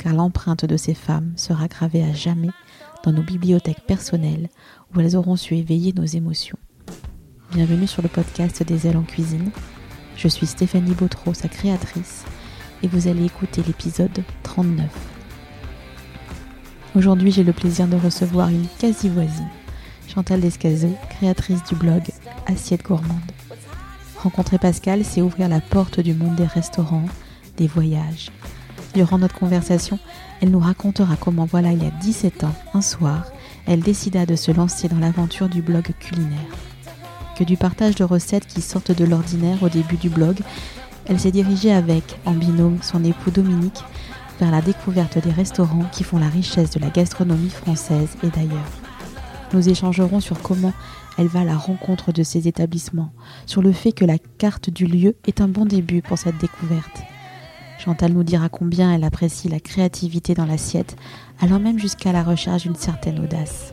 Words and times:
car 0.00 0.14
l'empreinte 0.14 0.64
de 0.64 0.78
ces 0.78 0.94
femmes 0.94 1.32
sera 1.36 1.68
gravée 1.68 2.02
à 2.02 2.14
jamais 2.14 2.48
dans 3.04 3.12
nos 3.12 3.22
bibliothèques 3.22 3.84
personnelles 3.86 4.48
où 4.94 5.00
elles 5.00 5.14
auront 5.14 5.36
su 5.36 5.56
éveiller 5.56 5.92
nos 5.92 6.06
émotions. 6.06 6.58
Bienvenue 7.52 7.86
sur 7.86 8.02
le 8.02 8.08
podcast 8.08 8.62
des 8.62 8.86
ailes 8.86 8.96
en 8.96 9.02
cuisine. 9.02 9.50
Je 10.16 10.28
suis 10.28 10.46
Stéphanie 10.46 10.94
Bautreau, 10.94 11.34
sa 11.34 11.48
créatrice, 11.48 12.24
et 12.82 12.88
vous 12.88 13.08
allez 13.08 13.26
écouter 13.26 13.62
l'épisode 13.66 14.24
39. 14.42 14.88
Aujourd'hui, 16.96 17.30
j'ai 17.30 17.44
le 17.44 17.52
plaisir 17.52 17.86
de 17.86 17.96
recevoir 17.96 18.48
une 18.48 18.66
quasi-voisine, 18.78 19.48
Chantal 20.08 20.40
Descazeux, 20.40 20.94
créatrice 21.10 21.62
du 21.64 21.74
blog 21.74 22.02
Assiette 22.46 22.84
gourmande. 22.84 23.32
Rencontrer 24.16 24.58
Pascal, 24.58 25.04
c'est 25.04 25.22
ouvrir 25.22 25.48
la 25.48 25.60
porte 25.60 26.00
du 26.00 26.14
monde 26.14 26.36
des 26.36 26.46
restaurants, 26.46 27.06
des 27.58 27.66
voyages. 27.66 28.30
Durant 28.94 29.18
notre 29.18 29.38
conversation, 29.38 29.98
elle 30.40 30.50
nous 30.50 30.58
racontera 30.58 31.16
comment, 31.16 31.44
voilà, 31.44 31.72
il 31.72 31.82
y 31.82 31.86
a 31.86 31.90
17 31.90 32.44
ans, 32.44 32.54
un 32.74 32.80
soir, 32.80 33.26
elle 33.66 33.80
décida 33.80 34.26
de 34.26 34.34
se 34.34 34.50
lancer 34.50 34.88
dans 34.88 34.98
l'aventure 34.98 35.48
du 35.48 35.62
blog 35.62 35.92
culinaire. 36.00 36.38
Que 37.36 37.44
du 37.44 37.56
partage 37.56 37.94
de 37.94 38.04
recettes 38.04 38.46
qui 38.46 38.60
sortent 38.60 38.92
de 38.92 39.04
l'ordinaire 39.04 39.62
au 39.62 39.68
début 39.68 39.96
du 39.96 40.08
blog, 40.08 40.40
elle 41.06 41.20
s'est 41.20 41.30
dirigée 41.30 41.72
avec, 41.72 42.18
en 42.24 42.32
binôme, 42.32 42.78
son 42.82 43.04
époux 43.04 43.30
Dominique, 43.30 43.82
vers 44.40 44.50
la 44.50 44.60
découverte 44.60 45.18
des 45.18 45.30
restaurants 45.30 45.86
qui 45.92 46.02
font 46.02 46.18
la 46.18 46.28
richesse 46.28 46.70
de 46.70 46.80
la 46.80 46.90
gastronomie 46.90 47.50
française 47.50 48.16
et 48.22 48.28
d'ailleurs. 48.28 48.70
Nous 49.52 49.68
échangerons 49.68 50.20
sur 50.20 50.40
comment 50.40 50.72
elle 51.18 51.28
va 51.28 51.40
à 51.40 51.44
la 51.44 51.56
rencontre 51.56 52.12
de 52.12 52.22
ces 52.22 52.48
établissements, 52.48 53.12
sur 53.46 53.62
le 53.62 53.72
fait 53.72 53.92
que 53.92 54.04
la 54.04 54.18
carte 54.38 54.70
du 54.70 54.86
lieu 54.86 55.16
est 55.26 55.40
un 55.40 55.48
bon 55.48 55.64
début 55.64 56.02
pour 56.02 56.18
cette 56.18 56.38
découverte. 56.38 57.02
Chantal 57.82 58.12
nous 58.12 58.24
dira 58.24 58.50
combien 58.50 58.92
elle 58.92 59.04
apprécie 59.04 59.48
la 59.48 59.58
créativité 59.58 60.34
dans 60.34 60.44
l'assiette, 60.44 60.96
allant 61.40 61.58
même 61.58 61.78
jusqu'à 61.78 62.12
la 62.12 62.22
recherche 62.22 62.64
d'une 62.64 62.74
certaine 62.74 63.18
audace. 63.18 63.70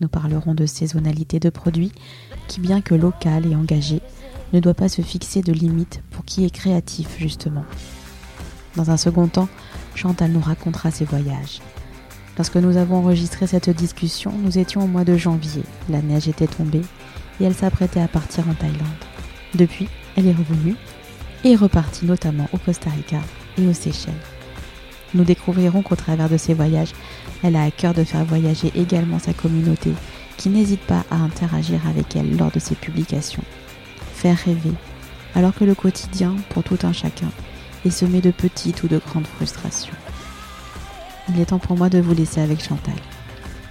Nous 0.00 0.06
parlerons 0.06 0.54
de 0.54 0.64
saisonnalité 0.64 1.40
de 1.40 1.50
produits, 1.50 1.90
qui 2.46 2.60
bien 2.60 2.80
que 2.80 2.94
local 2.94 3.44
et 3.44 3.56
engagé, 3.56 4.00
ne 4.52 4.60
doit 4.60 4.74
pas 4.74 4.88
se 4.88 5.02
fixer 5.02 5.42
de 5.42 5.52
limites 5.52 6.02
pour 6.12 6.24
qui 6.24 6.44
est 6.44 6.50
créatif 6.50 7.16
justement. 7.18 7.64
Dans 8.76 8.92
un 8.92 8.96
second 8.96 9.26
temps, 9.26 9.48
Chantal 9.96 10.30
nous 10.30 10.40
racontera 10.40 10.92
ses 10.92 11.04
voyages. 11.04 11.60
Lorsque 12.36 12.56
nous 12.56 12.76
avons 12.76 12.98
enregistré 12.98 13.48
cette 13.48 13.70
discussion, 13.70 14.32
nous 14.38 14.56
étions 14.56 14.84
au 14.84 14.86
mois 14.86 15.04
de 15.04 15.16
janvier. 15.16 15.64
La 15.88 16.00
neige 16.00 16.28
était 16.28 16.46
tombée 16.46 16.82
et 17.40 17.44
elle 17.44 17.54
s'apprêtait 17.54 18.00
à 18.00 18.06
partir 18.08 18.48
en 18.48 18.54
Thaïlande. 18.54 18.86
Depuis, 19.56 19.88
elle 20.16 20.28
est 20.28 20.32
revenue 20.32 20.76
est 21.44 21.54
repartie 21.54 22.06
notamment 22.06 22.48
au 22.52 22.58
Costa 22.58 22.90
Rica 22.90 23.20
et 23.58 23.66
aux 23.66 23.72
Seychelles. 23.72 24.14
Nous 25.14 25.24
découvrirons 25.24 25.82
qu'au 25.82 25.96
travers 25.96 26.28
de 26.28 26.36
ces 26.36 26.54
voyages, 26.54 26.92
elle 27.42 27.56
a 27.56 27.62
à 27.62 27.70
cœur 27.70 27.94
de 27.94 28.04
faire 28.04 28.24
voyager 28.24 28.72
également 28.74 29.18
sa 29.18 29.32
communauté, 29.32 29.92
qui 30.36 30.48
n'hésite 30.48 30.80
pas 30.80 31.04
à 31.10 31.16
interagir 31.16 31.80
avec 31.88 32.16
elle 32.16 32.36
lors 32.36 32.50
de 32.50 32.58
ses 32.58 32.74
publications. 32.74 33.44
Faire 34.14 34.36
rêver, 34.36 34.72
alors 35.34 35.54
que 35.54 35.64
le 35.64 35.74
quotidien, 35.74 36.34
pour 36.50 36.62
tout 36.62 36.78
un 36.82 36.92
chacun, 36.92 37.30
est 37.84 37.90
semé 37.90 38.20
de 38.20 38.30
petites 38.30 38.82
ou 38.82 38.88
de 38.88 38.98
grandes 38.98 39.26
frustrations. 39.26 39.94
Il 41.28 41.40
est 41.40 41.46
temps 41.46 41.58
pour 41.58 41.76
moi 41.76 41.88
de 41.88 42.00
vous 42.00 42.14
laisser 42.14 42.40
avec 42.40 42.62
Chantal. 42.62 42.94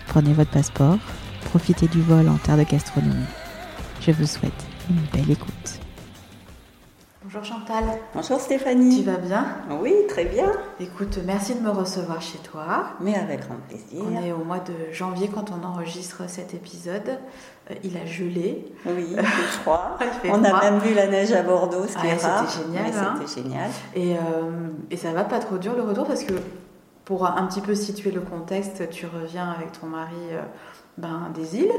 Prenez 0.08 0.34
votre 0.34 0.52
passeport, 0.52 0.98
profitez 1.46 1.88
du 1.88 2.02
vol 2.02 2.28
en 2.30 2.38
terre 2.38 2.58
de 2.58 2.64
gastronomie. 2.64 3.26
Je 4.02 4.12
vous 4.12 4.28
souhaite 4.28 4.66
une 4.90 5.02
belle 5.14 5.32
écoute. 5.32 5.85
Bonjour 7.36 7.58
Chantal. 7.58 7.84
Bonjour 8.14 8.40
Stéphanie. 8.40 9.00
Tu 9.00 9.04
vas 9.04 9.18
bien? 9.18 9.46
Oui, 9.82 9.94
très 10.08 10.24
bien. 10.24 10.54
Écoute, 10.80 11.20
merci 11.26 11.54
de 11.54 11.60
me 11.60 11.70
recevoir 11.70 12.22
chez 12.22 12.38
toi. 12.38 12.92
Mais 13.02 13.14
avec 13.14 13.42
grand 13.42 13.58
plaisir. 13.68 14.06
On 14.10 14.24
est 14.24 14.32
au 14.32 14.46
mois 14.46 14.60
de 14.60 14.94
janvier 14.94 15.28
quand 15.28 15.52
on 15.52 15.66
enregistre 15.68 16.30
cet 16.30 16.54
épisode. 16.54 17.20
Euh, 17.70 17.74
il 17.84 17.98
a 17.98 18.06
gelé. 18.06 18.66
Oui, 18.86 19.08
il 19.12 19.18
fait 19.18 19.60
froid. 19.60 19.98
on 20.30 20.46
a 20.46 20.62
même 20.62 20.80
vu 20.80 20.94
la 20.94 21.08
neige 21.08 21.34
à 21.34 21.44
Bordeaux, 21.44 21.86
ce 21.86 21.98
qui 21.98 22.08
est 22.08 22.16
rare. 22.16 22.50
C'était 22.50 22.64
génial. 22.64 22.86
Hein. 22.96 23.16
C'était 23.20 23.42
génial. 23.42 23.70
Et, 23.96 24.16
euh, 24.16 24.70
et 24.90 24.96
ça 24.96 25.12
va 25.12 25.26
pas 25.26 25.40
trop 25.40 25.58
dur 25.58 25.76
le 25.76 25.82
retour 25.82 26.08
parce 26.08 26.24
que 26.24 26.36
pour 27.04 27.26
un 27.26 27.46
petit 27.48 27.62
peu 27.62 27.76
situer 27.76 28.12
le 28.12 28.22
contexte, 28.22 28.90
tu 28.92 29.08
reviens 29.08 29.52
avec 29.52 29.78
ton 29.80 29.88
mari 29.88 30.16
euh, 30.32 30.42
ben, 30.98 31.30
des 31.34 31.58
îles. 31.58 31.72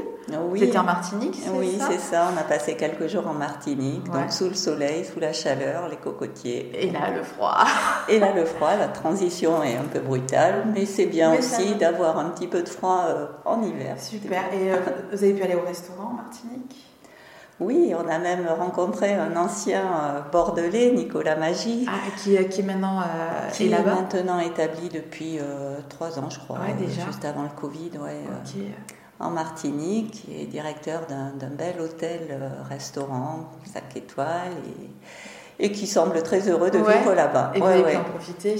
Oui. 0.49 0.59
C'était 0.59 0.77
en 0.77 0.83
Martinique, 0.83 1.35
c'est 1.41 1.49
Oui, 1.49 1.77
ça 1.79 1.87
c'est 1.89 1.99
ça. 1.99 2.29
On 2.33 2.37
a 2.37 2.43
passé 2.43 2.75
quelques 2.75 3.07
jours 3.07 3.27
en 3.27 3.33
Martinique, 3.33 4.03
donc 4.11 4.31
sous 4.31 4.49
le 4.49 4.53
soleil, 4.53 5.05
sous 5.05 5.19
la 5.19 5.33
chaleur, 5.33 5.87
les 5.87 5.95
cocotiers. 5.95 6.71
Et 6.73 6.91
là, 6.91 7.11
le 7.15 7.23
froid. 7.23 7.57
Et 8.09 8.19
là, 8.19 8.33
le 8.33 8.45
froid. 8.45 8.75
La 8.75 8.89
transition 8.89 9.63
est 9.63 9.75
un 9.75 9.85
peu 9.91 9.99
brutale, 9.99 10.65
mais 10.73 10.85
c'est 10.85 11.07
bien 11.07 11.33
aussi 11.33 11.75
d'avoir 11.75 12.19
un 12.19 12.29
petit 12.29 12.47
peu 12.47 12.61
de 12.61 12.69
froid 12.69 13.05
euh, 13.07 13.25
en 13.45 13.61
hiver. 13.63 13.95
Super. 13.99 14.43
Et 14.53 14.71
euh, 14.71 14.77
vous 15.11 15.23
avez 15.23 15.33
pu 15.33 15.43
aller 15.43 15.55
au 15.55 15.65
restaurant 15.65 16.09
en 16.09 16.13
Martinique? 16.13 16.87
Oui, 17.59 17.91
on 17.95 18.07
a 18.07 18.19
même 18.19 18.47
rencontré 18.47 19.15
un 19.15 19.35
ancien 19.35 19.81
euh, 19.81 20.21
bordelais, 20.31 20.91
Nicolas 20.91 21.35
Magie. 21.35 21.87
Ah, 21.87 21.93
qui, 22.15 22.37
qui 22.49 22.61
est 22.61 22.63
maintenant 22.63 22.99
euh, 22.99 23.49
qui 23.51 23.65
est, 23.65 23.83
maintenant 23.83 24.39
établi 24.39 24.89
depuis 24.89 25.39
euh, 25.39 25.79
trois 25.89 26.19
ans, 26.19 26.29
je 26.29 26.37
crois. 26.37 26.59
déjà. 26.77 27.05
Juste 27.07 27.25
avant 27.25 27.43
le 27.43 27.49
Covid, 27.59 27.91
ouais. 27.97 28.21
En 29.19 29.31
Martinique, 29.31 30.11
qui 30.11 30.41
est 30.41 30.45
directeur 30.45 31.01
d'un 31.07 31.49
bel 31.49 31.81
hôtel-restaurant, 31.81 33.49
5 33.73 33.95
étoiles, 33.95 34.53
et, 35.59 35.65
et, 35.65 35.71
qui 35.71 35.87
semble 35.87 36.21
très 36.21 36.47
heureux 36.49 36.69
de 36.69 36.77
vivre 36.77 37.13
là-bas. 37.13 37.51
Et 37.55 37.59
vous 37.59 37.65
avez 37.65 37.91
pu 37.91 37.97
en 37.97 38.03
profiter? 38.03 38.55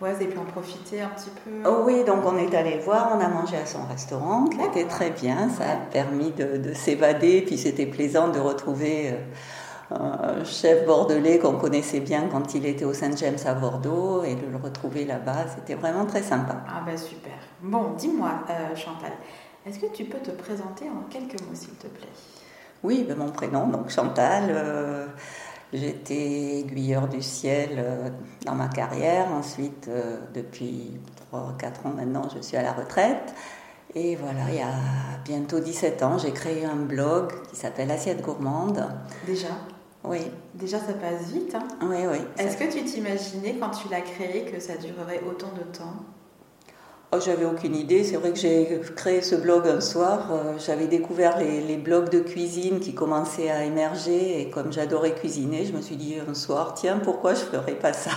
Ouais, 0.00 0.12
vous 0.12 0.22
avez 0.22 0.26
pu 0.26 0.38
en 0.38 0.44
profiter 0.44 1.00
un 1.00 1.08
petit 1.08 1.30
peu? 1.44 1.68
Oh 1.68 1.82
Oui, 1.84 2.04
donc 2.04 2.24
on 2.24 2.38
est 2.38 2.54
allé 2.54 2.76
le 2.76 2.82
voir, 2.82 3.10
on 3.16 3.20
a 3.20 3.28
mangé 3.28 3.56
à 3.56 3.66
son 3.66 3.84
restaurant, 3.84 4.44
qui 4.44 4.60
était 4.60 4.88
très 4.88 5.10
bien, 5.10 5.48
ça 5.50 5.64
a 5.64 5.76
permis 5.76 6.30
de, 6.30 6.72
s'évader, 6.72 7.42
puis 7.42 7.58
c'était 7.58 7.86
plaisant 7.86 8.28
de 8.28 8.38
retrouver 8.38 9.10
euh, 9.90 9.96
un 9.96 10.44
chef 10.44 10.86
bordelais 10.86 11.38
qu'on 11.38 11.54
connaissait 11.54 11.98
bien 11.98 12.28
quand 12.30 12.54
il 12.54 12.64
était 12.66 12.84
au 12.84 12.94
Saint-James 12.94 13.38
à 13.44 13.54
Bordeaux, 13.54 14.22
et 14.22 14.36
de 14.36 14.46
le 14.46 14.56
retrouver 14.56 15.04
là-bas, 15.04 15.46
c'était 15.56 15.74
vraiment 15.74 16.06
très 16.06 16.22
sympa. 16.22 16.58
Ah 16.68 16.82
ben 16.86 16.96
super. 16.96 17.32
Bon, 17.60 17.94
dis-moi 17.98 18.30
euh, 18.50 18.76
Chantal, 18.76 19.12
est-ce 19.68 19.78
que 19.78 19.92
tu 19.92 20.04
peux 20.04 20.18
te 20.18 20.30
présenter 20.30 20.86
en 20.88 21.02
quelques 21.10 21.40
mots 21.42 21.54
s'il 21.54 21.74
te 21.74 21.86
plaît? 21.86 22.08
Oui, 22.82 23.04
ben, 23.06 23.16
mon 23.16 23.30
prénom, 23.30 23.68
donc 23.68 23.90
Chantal. 23.90 24.44
Euh, 24.48 25.06
J'étais 25.72 26.60
aiguilleur 26.60 27.08
du 27.08 27.20
ciel 27.20 27.72
euh, 27.76 28.08
dans 28.46 28.54
ma 28.54 28.68
carrière. 28.68 29.30
Ensuite, 29.30 29.88
euh, 29.88 30.16
depuis 30.32 30.98
3-4 31.30 31.86
ans 31.86 31.92
maintenant, 31.94 32.26
je 32.34 32.40
suis 32.40 32.56
à 32.56 32.62
la 32.62 32.72
retraite. 32.72 33.34
Et 33.94 34.16
voilà, 34.16 34.48
il 34.48 34.56
y 34.56 34.62
a 34.62 34.72
bientôt 35.24 35.60
17 35.60 36.02
ans, 36.02 36.18
j'ai 36.18 36.32
créé 36.32 36.64
un 36.64 36.76
blog 36.76 37.32
qui 37.50 37.56
s'appelle 37.56 37.90
Assiette 37.90 38.22
gourmande. 38.22 38.86
Déjà? 39.26 39.48
Oui. 40.04 40.20
Déjà, 40.54 40.78
ça 40.78 40.92
passe 40.94 41.28
vite. 41.32 41.54
Hein? 41.54 41.66
Oui, 41.82 42.06
oui. 42.10 42.18
Est-ce 42.38 42.56
que 42.56 42.70
tu 42.72 42.84
t'imaginais 42.84 43.56
quand 43.58 43.70
tu 43.70 43.88
l'as 43.88 44.00
créé 44.00 44.44
que 44.44 44.60
ça 44.60 44.76
durerait 44.76 45.20
autant 45.28 45.52
de 45.52 45.62
temps? 45.76 46.04
Oh, 47.10 47.16
j'avais 47.24 47.46
aucune 47.46 47.74
idée. 47.74 48.04
C'est 48.04 48.16
vrai 48.16 48.32
que 48.32 48.38
j'ai 48.38 48.82
créé 48.94 49.22
ce 49.22 49.34
blog 49.34 49.66
un 49.66 49.80
soir. 49.80 50.28
Euh, 50.30 50.58
j'avais 50.58 50.86
découvert 50.86 51.38
les, 51.38 51.78
blogs 51.78 52.10
de 52.10 52.18
cuisine 52.18 52.80
qui 52.80 52.92
commençaient 52.92 53.48
à 53.48 53.64
émerger 53.64 54.42
et 54.42 54.50
comme 54.50 54.70
j'adorais 54.70 55.14
cuisiner, 55.14 55.64
je 55.64 55.72
me 55.72 55.80
suis 55.80 55.96
dit 55.96 56.16
un 56.28 56.34
soir, 56.34 56.74
tiens, 56.74 57.00
pourquoi 57.02 57.32
je 57.32 57.40
ferais 57.40 57.76
pas 57.76 57.94
ça? 57.94 58.10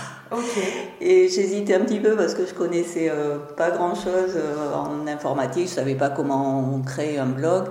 Et 1.00 1.28
j'hésitais 1.28 1.74
un 1.74 1.80
petit 1.80 2.00
peu 2.00 2.16
parce 2.16 2.34
que 2.34 2.44
je 2.44 2.52
connaissais 2.52 3.08
euh, 3.08 3.38
pas 3.56 3.70
grand 3.70 3.94
chose 3.94 4.36
euh, 4.36 4.74
en 4.74 5.06
informatique. 5.06 5.68
Je 5.68 5.72
savais 5.74 5.94
pas 5.94 6.10
comment 6.10 6.74
on 6.74 6.82
crée 6.82 7.16
un 7.16 7.26
blog. 7.26 7.68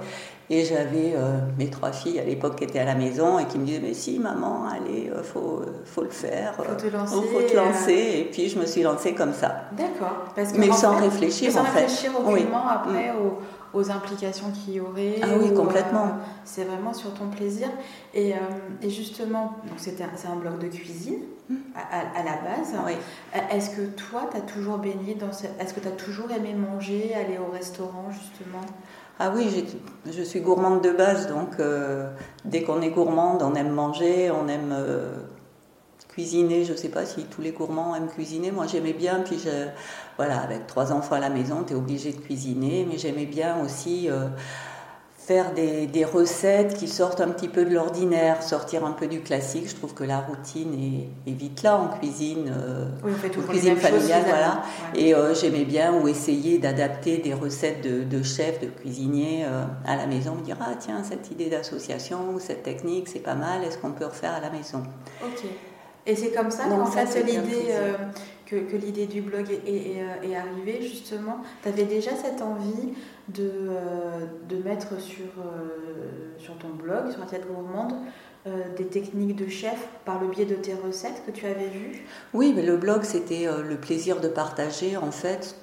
Et 0.54 0.66
j'avais 0.66 1.14
euh, 1.16 1.40
mes 1.58 1.70
trois 1.70 1.94
filles 1.94 2.20
à 2.20 2.26
l'époque 2.26 2.58
qui 2.58 2.66
étaient 2.66 2.80
à 2.80 2.84
la 2.84 2.94
maison 2.94 3.40
et 3.40 3.46
qui 3.46 3.58
me 3.58 3.66
disaient 3.66 3.80
Mais 3.82 3.94
si, 3.94 4.20
maman, 4.20 4.66
allez, 4.68 5.04
il 5.06 5.12
euh, 5.12 5.24
faut, 5.24 5.62
euh, 5.62 5.82
faut 5.86 6.04
le 6.04 6.10
faire. 6.10 6.56
Faut 6.56 6.64
te 6.64 6.94
lancer. 6.94 7.16
faut 7.16 7.42
te 7.42 7.56
lancer. 7.56 8.16
Et 8.18 8.30
puis 8.30 8.50
je 8.50 8.60
me 8.60 8.66
suis 8.66 8.82
lancée 8.82 9.14
comme 9.14 9.32
ça. 9.32 9.70
D'accord. 9.72 10.26
Mais 10.58 10.70
sans 10.74 10.98
réfléchir, 10.98 11.54
sans 11.54 11.62
en 11.62 11.64
réfléchir 11.64 12.12
aucunement 12.20 12.68
après 12.68 13.14
mm. 13.14 13.74
aux, 13.74 13.92
implications 13.92 14.52
qu'il 14.52 14.74
y 14.74 14.80
aurait. 14.82 15.22
Ah 15.24 15.28
oui, 15.42 15.54
complètement. 15.54 16.18
c'est 16.44 16.66
vraiment 16.66 16.94
sur 16.94 17.14
ton 17.14 17.28
plaisir. 17.28 17.70
Et, 18.14 18.34
et 18.82 18.90
justement, 18.90 19.54
c'est 19.78 20.02
un, 20.02 20.32
un 20.34 20.36
blog 20.36 20.60
de 20.60 20.68
cuisine 20.68 21.22
mm. 21.50 21.56
à, 21.78 22.24
la 22.24 22.34
base. 22.34 22.74
Oui. 22.86 22.96
Est-ce 23.52 23.70
que 23.70 23.84
toi, 23.92 24.28
tu 24.30 24.36
as 24.36 24.42
toujours 24.42 24.80
baigné 24.80 25.16
dans. 25.16 25.30
Est-ce 25.30 25.74
que 25.74 25.80
tu 25.80 25.88
as 25.88 25.92
toujours 25.92 26.30
aimé 26.30 26.54
manger, 26.54 27.16
aller 27.16 27.38
au 27.38 27.50
restaurant, 27.50 28.10
justement? 28.12 28.66
Ah 29.24 29.32
oui, 29.36 29.68
je 30.12 30.24
suis 30.24 30.42
gourmande 30.42 30.84
de 30.84 30.90
base, 30.90 31.28
donc 31.28 31.60
euh, 31.60 32.10
dès 32.44 32.64
qu'on 32.64 32.82
est 32.82 32.90
gourmande, 32.90 33.44
on 33.44 33.54
aime 33.54 33.70
manger, 33.70 34.32
on 34.32 34.48
aime 34.48 34.72
euh, 34.72 35.14
cuisiner. 36.08 36.66
Je 36.66 36.72
ne 36.72 36.78
sais 36.78 36.90
pas 36.90 37.06
si 37.06 37.26
tous 37.26 37.40
les 37.40 37.52
gourmands 37.52 37.96
aiment 37.96 38.08
cuisiner. 38.08 38.50
Moi, 38.50 38.66
j'aimais 38.66 38.94
bien. 38.94 39.20
Puis, 39.20 39.46
voilà, 40.18 40.40
avec 40.40 40.66
trois 40.66 40.92
enfants 40.92 41.14
à 41.16 41.20
la 41.20 41.30
maison, 41.30 41.64
tu 41.64 41.74
es 41.74 41.76
obligé 41.76 42.14
de 42.14 42.20
cuisiner. 42.20 42.84
Mais 42.90 42.98
j'aimais 42.98 43.28
bien 43.28 43.64
aussi 43.64 44.10
euh, 44.10 44.28
faire 45.26 45.54
des, 45.54 46.06
recettes 46.06 46.74
qui 46.74 46.88
sortent 46.88 47.22
un 47.22 47.30
petit 47.30 47.48
peu 47.48 47.64
de 47.64 47.74
l'ordinaire, 47.74 48.42
sortir 48.42 48.84
un 48.86 48.92
peu 48.92 49.08
du 49.08 49.22
classique. 49.22 49.70
Je 49.70 49.76
trouve 49.76 49.94
que 49.94 50.04
la 50.04 50.20
routine 50.20 50.74
est, 51.28 51.32
vite 51.32 51.64
là 51.64 51.78
en 51.78 51.88
cuisine, 51.90 52.52
euh, 52.52 52.90
oui, 53.04 53.14
cuisine 53.48 53.78
familiale, 53.78 54.24
voilà. 54.26 54.64
Et 54.96 55.14
euh, 55.14 55.36
j'aimais 55.36 55.64
bien 55.64 55.94
ou 55.94 56.08
essayer 56.08 56.58
d'adapter 56.58 57.20
des 57.20 57.34
recettes 57.34 57.82
de, 57.82 58.24
chefs, 58.24 58.60
de 58.60 58.68
cuisiniers 58.68 59.46
euh, 59.46 59.64
à 59.86 59.96
la 59.96 60.08
maison, 60.08 60.36
me 60.36 60.42
dire 60.42 60.58
ah 60.60 60.74
tiens 60.80 61.04
cette 61.04 61.30
idée 61.32 61.50
d'association 61.50 62.32
ou 62.34 62.40
cette 62.40 62.64
technique 62.64 63.08
c'est 63.08 63.20
pas 63.20 63.36
mal, 63.36 63.64
est-ce 63.64 63.78
qu'on 63.78 63.92
peut 63.92 64.06
refaire 64.06 64.34
à 64.34 64.40
la 64.40 64.50
maison? 64.50 64.84
Ok. 65.24 65.46
Et 66.08 66.16
c'est 66.16 66.32
comme 66.32 66.50
ça 66.50 66.64
qu'en 66.64 66.86
fait 66.88 67.24
l'idée 67.24 67.74
que, 68.52 68.76
l'idée 68.76 69.08
du 69.08 69.22
blog 69.22 69.48
est, 69.66 70.36
arrivée 70.36 70.82
justement. 70.82 71.38
Tu 71.64 71.70
avais 71.70 71.86
déjà 71.86 72.12
cette 72.12 72.42
envie 72.42 72.94
de, 73.30 73.50
euh, 73.50 74.26
de 74.50 74.58
mettre 74.58 75.00
sur, 75.00 75.26
euh, 75.40 76.38
sur 76.38 76.58
ton 76.58 76.70
blog, 76.70 77.12
sur 77.12 77.22
Assiette 77.24 77.48
Gourmande, 77.48 77.94
euh, 78.48 78.64
des 78.76 78.86
techniques 78.86 79.36
de 79.36 79.48
chef 79.48 79.88
par 80.06 80.22
le 80.22 80.28
biais 80.28 80.46
de 80.46 80.56
tes 80.56 80.74
recettes 80.74 81.24
que 81.26 81.32
tu 81.32 81.46
avais 81.46 81.68
vues? 81.68 82.06
Oui, 82.34 82.54
mais 82.56 82.64
le 82.64 82.78
blog, 82.78 83.04
c'était 83.04 83.46
le 83.46 83.78
plaisir 83.78 84.20
de 84.20 84.28
partager 84.28 84.98
en 84.98 85.12
fait 85.12 85.56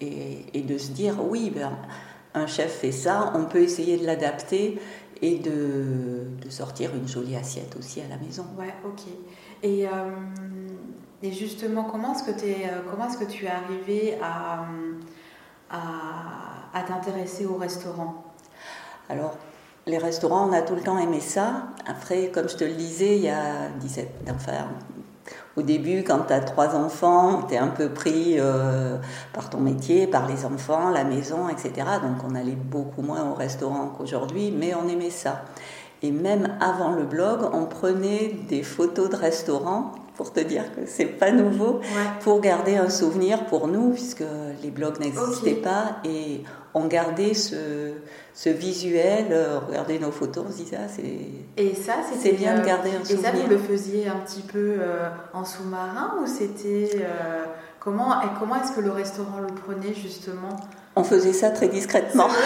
et, 0.00 0.46
et 0.54 0.62
de 0.62 0.78
se 0.78 0.92
dire 0.92 1.16
oui, 1.28 1.50
ben, 1.54 1.76
un 2.34 2.46
chef 2.46 2.78
fait 2.78 2.92
ça, 2.92 3.32
on 3.34 3.44
peut 3.44 3.60
essayer 3.60 3.96
de 3.98 4.06
l'adapter 4.06 4.80
et 5.22 5.38
de, 5.38 6.26
de, 6.44 6.50
sortir 6.50 6.90
une 6.94 7.08
jolie 7.08 7.36
assiette 7.36 7.76
aussi 7.78 8.00
à 8.00 8.08
la 8.08 8.16
maison. 8.16 8.44
Ouais, 8.58 8.74
ok. 8.84 9.02
Et, 9.62 9.86
et 11.24 11.32
justement, 11.32 11.84
comment 11.84 12.14
est-ce 12.14 12.22
que, 12.22 12.46
es, 12.46 12.70
comment 12.88 13.08
est-ce 13.08 13.18
que 13.18 13.24
tu 13.24 13.46
es 13.46 13.48
arrivé 13.48 14.16
à, 14.22 14.66
à 15.70 15.80
à 16.74 16.82
t'intéresser 16.82 17.46
au 17.46 17.54
restaurant? 17.54 18.24
Alors, 19.08 19.36
les 19.86 19.98
restaurants, 19.98 20.48
on 20.48 20.52
a 20.52 20.62
tout 20.62 20.74
le 20.74 20.82
temps 20.82 20.98
aimé 20.98 21.20
ça. 21.20 21.68
Après, 21.86 22.28
comme 22.28 22.48
je 22.48 22.56
te 22.56 22.64
le 22.64 22.72
disais, 22.72 23.16
il 23.16 23.22
y 23.22 23.30
a 23.30 23.68
17, 23.80 24.08
enfin, 24.30 24.66
au 25.56 25.62
début, 25.62 26.02
quand 26.02 26.20
tu 26.26 26.32
as 26.32 26.40
trois 26.40 26.74
enfants, 26.74 27.44
tu 27.48 27.54
es 27.54 27.58
un 27.58 27.68
peu 27.68 27.90
pris 27.90 28.36
euh, 28.38 28.98
par 29.32 29.50
ton 29.50 29.60
métier, 29.60 30.06
par 30.06 30.26
les 30.26 30.44
enfants, 30.44 30.90
la 30.90 31.04
maison, 31.04 31.48
etc. 31.48 31.72
Donc 32.02 32.28
on 32.28 32.34
allait 32.34 32.52
beaucoup 32.56 33.02
moins 33.02 33.30
au 33.30 33.34
restaurant 33.34 33.92
qu'aujourd'hui, 33.96 34.50
mais 34.50 34.74
on 34.74 34.88
aimait 34.88 35.10
ça. 35.10 35.42
Et 36.02 36.10
même 36.10 36.56
avant 36.60 36.92
le 36.92 37.04
blog, 37.04 37.48
on 37.52 37.66
prenait 37.66 38.36
des 38.48 38.62
photos 38.62 39.10
de 39.10 39.16
restaurants 39.16 39.92
pour 40.16 40.32
te 40.32 40.40
dire 40.40 40.64
que 40.74 40.82
c'est 40.86 41.06
pas 41.06 41.32
nouveau, 41.32 41.80
pour 42.20 42.40
garder 42.40 42.76
un 42.76 42.88
souvenir 42.88 43.46
pour 43.46 43.68
nous, 43.68 43.90
puisque 43.90 44.24
les 44.62 44.70
blogs 44.70 45.00
n'existaient 45.00 45.54
pas, 45.54 45.96
et 46.04 46.44
on 46.72 46.86
gardait 46.86 47.34
ce, 47.34 47.92
ce 48.32 48.48
visuel, 48.48 49.26
euh, 49.30 49.58
regardait 49.60 49.98
nos 49.98 50.10
photos, 50.10 50.44
on 50.48 50.52
se 50.52 50.56
disait, 50.58 50.78
ah, 50.80 50.88
c'est, 50.88 51.62
et 51.62 51.74
ça, 51.74 51.94
c'est 52.20 52.32
bien 52.32 52.54
de 52.56 52.60
euh, 52.60 52.66
garder 52.66 52.90
un 52.90 53.04
souvenir. 53.04 53.28
Et 53.34 53.36
ça, 53.36 53.42
vous 53.42 53.48
le 53.48 53.58
faisiez 53.58 54.08
un 54.08 54.16
petit 54.16 54.42
peu 54.42 54.76
euh, 54.80 55.08
en 55.32 55.44
sous-marin, 55.44 56.16
ou 56.22 56.26
c'était... 56.26 57.06
comment, 57.78 58.20
et 58.22 58.26
comment 58.38 58.56
est-ce 58.56 58.72
que 58.72 58.80
le 58.80 58.90
restaurant 58.90 59.40
le 59.40 59.54
prenait, 59.54 59.94
justement? 59.94 60.56
On 60.96 61.04
faisait 61.04 61.32
ça 61.32 61.50
très 61.50 61.68
discrètement. 61.68 62.28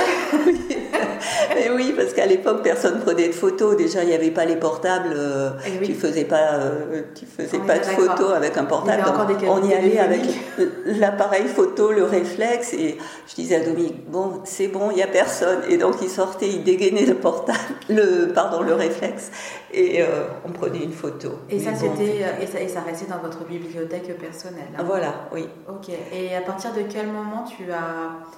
Mais 1.54 1.70
oui, 1.70 1.92
parce 1.96 2.12
qu'à 2.12 2.26
l'époque, 2.26 2.62
personne 2.62 3.00
prenait 3.00 3.28
de 3.28 3.32
photos. 3.32 3.76
Déjà, 3.76 4.02
il 4.02 4.08
n'y 4.08 4.14
avait 4.14 4.30
pas 4.30 4.44
les 4.44 4.56
portables. 4.56 5.12
Euh, 5.14 5.50
eh 5.66 5.84
tu 5.84 5.94
faisais 5.94 6.24
pas, 6.24 6.54
euh, 6.54 7.02
tu 7.14 7.26
faisais 7.26 7.58
pas 7.58 7.78
de 7.78 7.84
photos 7.84 8.32
avec 8.34 8.56
un 8.56 8.64
portable. 8.64 9.02
on 9.48 9.62
y 9.64 9.74
allait 9.74 9.98
avec 9.98 10.22
l'appareil 10.86 11.46
photo, 11.46 11.92
le 11.92 12.04
réflexe. 12.04 12.74
Et 12.74 12.98
je 13.28 13.34
disais 13.34 13.56
à 13.56 13.64
Dominique, 13.64 14.08
bon, 14.10 14.40
c'est 14.44 14.68
bon, 14.68 14.90
il 14.90 14.96
n'y 14.96 15.02
a 15.02 15.08
personne. 15.08 15.60
Et 15.68 15.76
donc, 15.76 15.96
il 16.02 16.08
sortait, 16.08 16.48
il 16.48 16.64
dégainait 16.64 17.06
le 17.06 17.14
portable, 17.14 17.58
le, 17.88 18.26
pardon, 18.32 18.62
le 18.62 18.74
réflexe. 18.74 19.30
Et 19.72 20.02
euh, 20.02 20.24
on 20.46 20.52
prenait 20.52 20.82
une 20.82 20.92
photo. 20.92 21.30
Et 21.50 21.58
ça, 21.58 21.74
c'était, 21.74 22.24
et, 22.40 22.46
ça, 22.46 22.60
et 22.60 22.68
ça 22.68 22.80
restait 22.80 23.10
dans 23.10 23.18
votre 23.18 23.44
bibliothèque 23.44 24.16
personnelle. 24.18 24.68
Hein. 24.78 24.84
Voilà, 24.86 25.28
oui. 25.32 25.48
Ok. 25.68 25.90
Et 26.12 26.34
à 26.34 26.40
partir 26.40 26.72
de 26.72 26.82
quel 26.88 27.06
moment 27.08 27.44
tu 27.44 27.70
as 27.70 28.37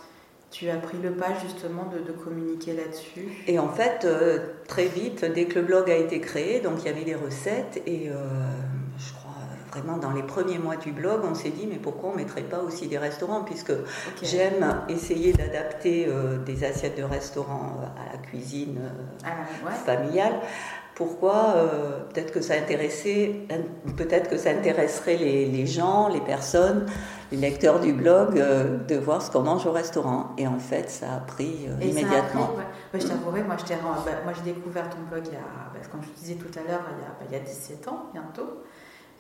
tu 0.50 0.69
as 0.69 0.76
pris 0.76 0.99
le 0.99 1.12
pas 1.12 1.38
justement 1.43 1.87
de, 1.87 2.12
communiquer 2.12 2.73
là-dessus? 2.73 3.29
Et 3.47 3.58
en 3.58 3.69
fait, 3.69 4.05
euh, 4.05 4.38
très 4.67 4.87
vite, 4.87 5.25
dès 5.25 5.44
que 5.44 5.58
le 5.58 5.64
blog 5.64 5.91
a 5.91 5.97
été 5.97 6.20
créé, 6.20 6.61
donc 6.61 6.81
il 6.81 6.87
y 6.87 6.88
avait 6.88 7.05
des 7.05 7.14
recettes 7.14 7.81
et 7.87 8.11
euh, 8.11 8.14
je 8.99 9.12
crois 9.14 9.31
vraiment 9.70 9.97
dans 9.97 10.11
les 10.11 10.25
premiers 10.25 10.58
mois 10.58 10.76
du 10.76 10.91
blog, 10.91 11.20
on 11.25 11.35
s'est 11.35 11.50
dit 11.50 11.69
mais 11.69 11.79
pourquoi 11.79 12.11
on 12.11 12.12
ne 12.12 12.19
mettrait 12.19 12.43
pas 12.43 12.58
aussi 12.58 12.88
des 12.88 12.99
restaurants? 12.99 13.44
Puisque 13.44 13.73
j'aime 14.23 14.82
essayer 14.88 15.32
d'adapter 15.32 16.06
euh, 16.08 16.38
des 16.38 16.64
assiettes 16.64 16.99
de 16.99 17.05
restaurant 17.05 17.76
à 17.97 18.12
la 18.12 18.19
cuisine 18.19 18.81
ah, 19.25 19.44
familiale 19.87 20.41
pourquoi 21.00 21.55
peut-être 22.12 22.31
que 22.31 22.43
ça 22.43 22.55
intéressait, 22.55 23.47
peut-être 23.97 24.29
que 24.29 24.37
ça 24.37 24.50
intéresserait 24.50 25.17
les, 25.17 25.47
les, 25.47 25.67
gens, 25.67 26.08
les 26.08 26.20
personnes 26.20 26.87
les 27.31 27.37
lecteurs 27.37 27.81
du 27.81 27.93
blog 27.93 28.38
euh, 28.38 28.79
de 28.79 28.97
voir 28.97 29.23
ce 29.23 29.31
qu'on 29.31 29.43
mange 29.43 29.67
au 29.67 29.73
restaurant. 29.73 30.35
Et 30.37 30.47
en 30.47 30.59
fait, 30.59 30.90
ça 30.90 31.14
a 31.14 31.21
pris 31.21 31.66
euh, 31.69 31.85
immédiatement. 31.85 32.50
je 32.92 33.07
t'avouerai, 33.07 33.42
moi, 33.42 33.57
bah, 34.04 34.11
moi 34.25 34.33
j'ai 34.33 34.52
découvert 34.52 34.88
ton 34.90 35.02
blog, 35.09 35.23
il 35.26 35.33
y 35.33 35.37
a, 35.37 35.40
bah, 35.73 35.80
comme 35.90 36.02
je 36.02 36.21
disais 36.21 36.35
tout 36.35 36.59
à 36.59 36.69
l'heure, 36.69 36.83
il, 37.28 37.33
y 37.33 37.37
a 37.37 37.40
17 37.40 37.85
bah, 37.85 37.92
ans 37.92 38.07
bientôt. 38.12 38.62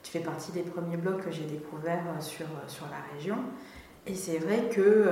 Tu 0.02 0.10
fais 0.10 0.20
partie 0.20 0.50
des 0.52 0.62
premiers 0.62 0.96
blogs 0.96 1.22
que 1.22 1.30
j'ai 1.30 1.44
découverts 1.44 2.04
euh, 2.08 2.20
sur, 2.20 2.46
sur 2.66 2.86
la 2.86 3.14
région. 3.14 3.36
Et 4.06 4.14
c'est 4.14 4.38
vrai 4.38 4.68
qu'il 4.72 5.08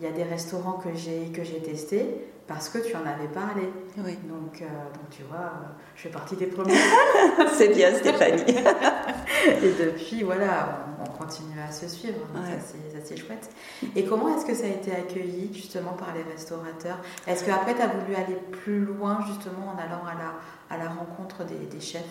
il 0.00 0.04
y 0.04 0.08
a 0.08 0.12
des 0.12 0.24
restaurants 0.24 0.78
que 0.78 0.94
j'ai 0.94 1.60
testés 1.62 2.24
parce 2.46 2.68
que 2.68 2.78
tu 2.78 2.94
en 2.94 3.06
avais 3.06 3.28
parlé. 3.28 3.70
Oui. 3.98 4.18
Donc, 4.24 4.60
euh, 4.60 4.64
donc 4.64 5.10
tu 5.10 5.22
vois, 5.22 5.38
euh, 5.38 5.66
je 5.96 6.02
fais 6.02 6.08
partie 6.10 6.36
des 6.36 6.46
premiers. 6.46 6.74
c'est 7.54 7.68
bien 7.68 7.94
Stéphanie. 7.94 8.42
et 9.46 9.84
depuis, 9.84 10.22
voilà, 10.22 10.86
on, 11.00 11.10
continue 11.18 11.58
à 11.66 11.72
se 11.72 11.88
suivre. 11.88 12.18
Ça, 12.34 13.00
c'est 13.04 13.16
chouette. 13.16 13.50
Et 13.96 14.04
comment 14.04 14.36
est-ce 14.36 14.44
que 14.44 14.54
ça 14.54 14.64
a 14.64 14.68
été 14.68 14.92
accueilli 14.92 15.50
justement 15.54 15.92
par 15.92 16.14
les 16.14 16.22
restaurateurs? 16.22 16.98
Est-ce 17.26 17.44
qu'après, 17.44 17.74
tu 17.74 17.82
as 17.82 17.88
voulu 17.88 18.14
aller 18.14 18.36
plus 18.50 18.80
loin 18.80 19.24
justement 19.26 19.74
en 19.74 19.78
allant 19.78 20.04
à 20.04 20.14
la, 20.14 20.74
à 20.74 20.82
la 20.82 20.90
rencontre 20.90 21.44
des, 21.44 21.80
chefs? 21.80 22.02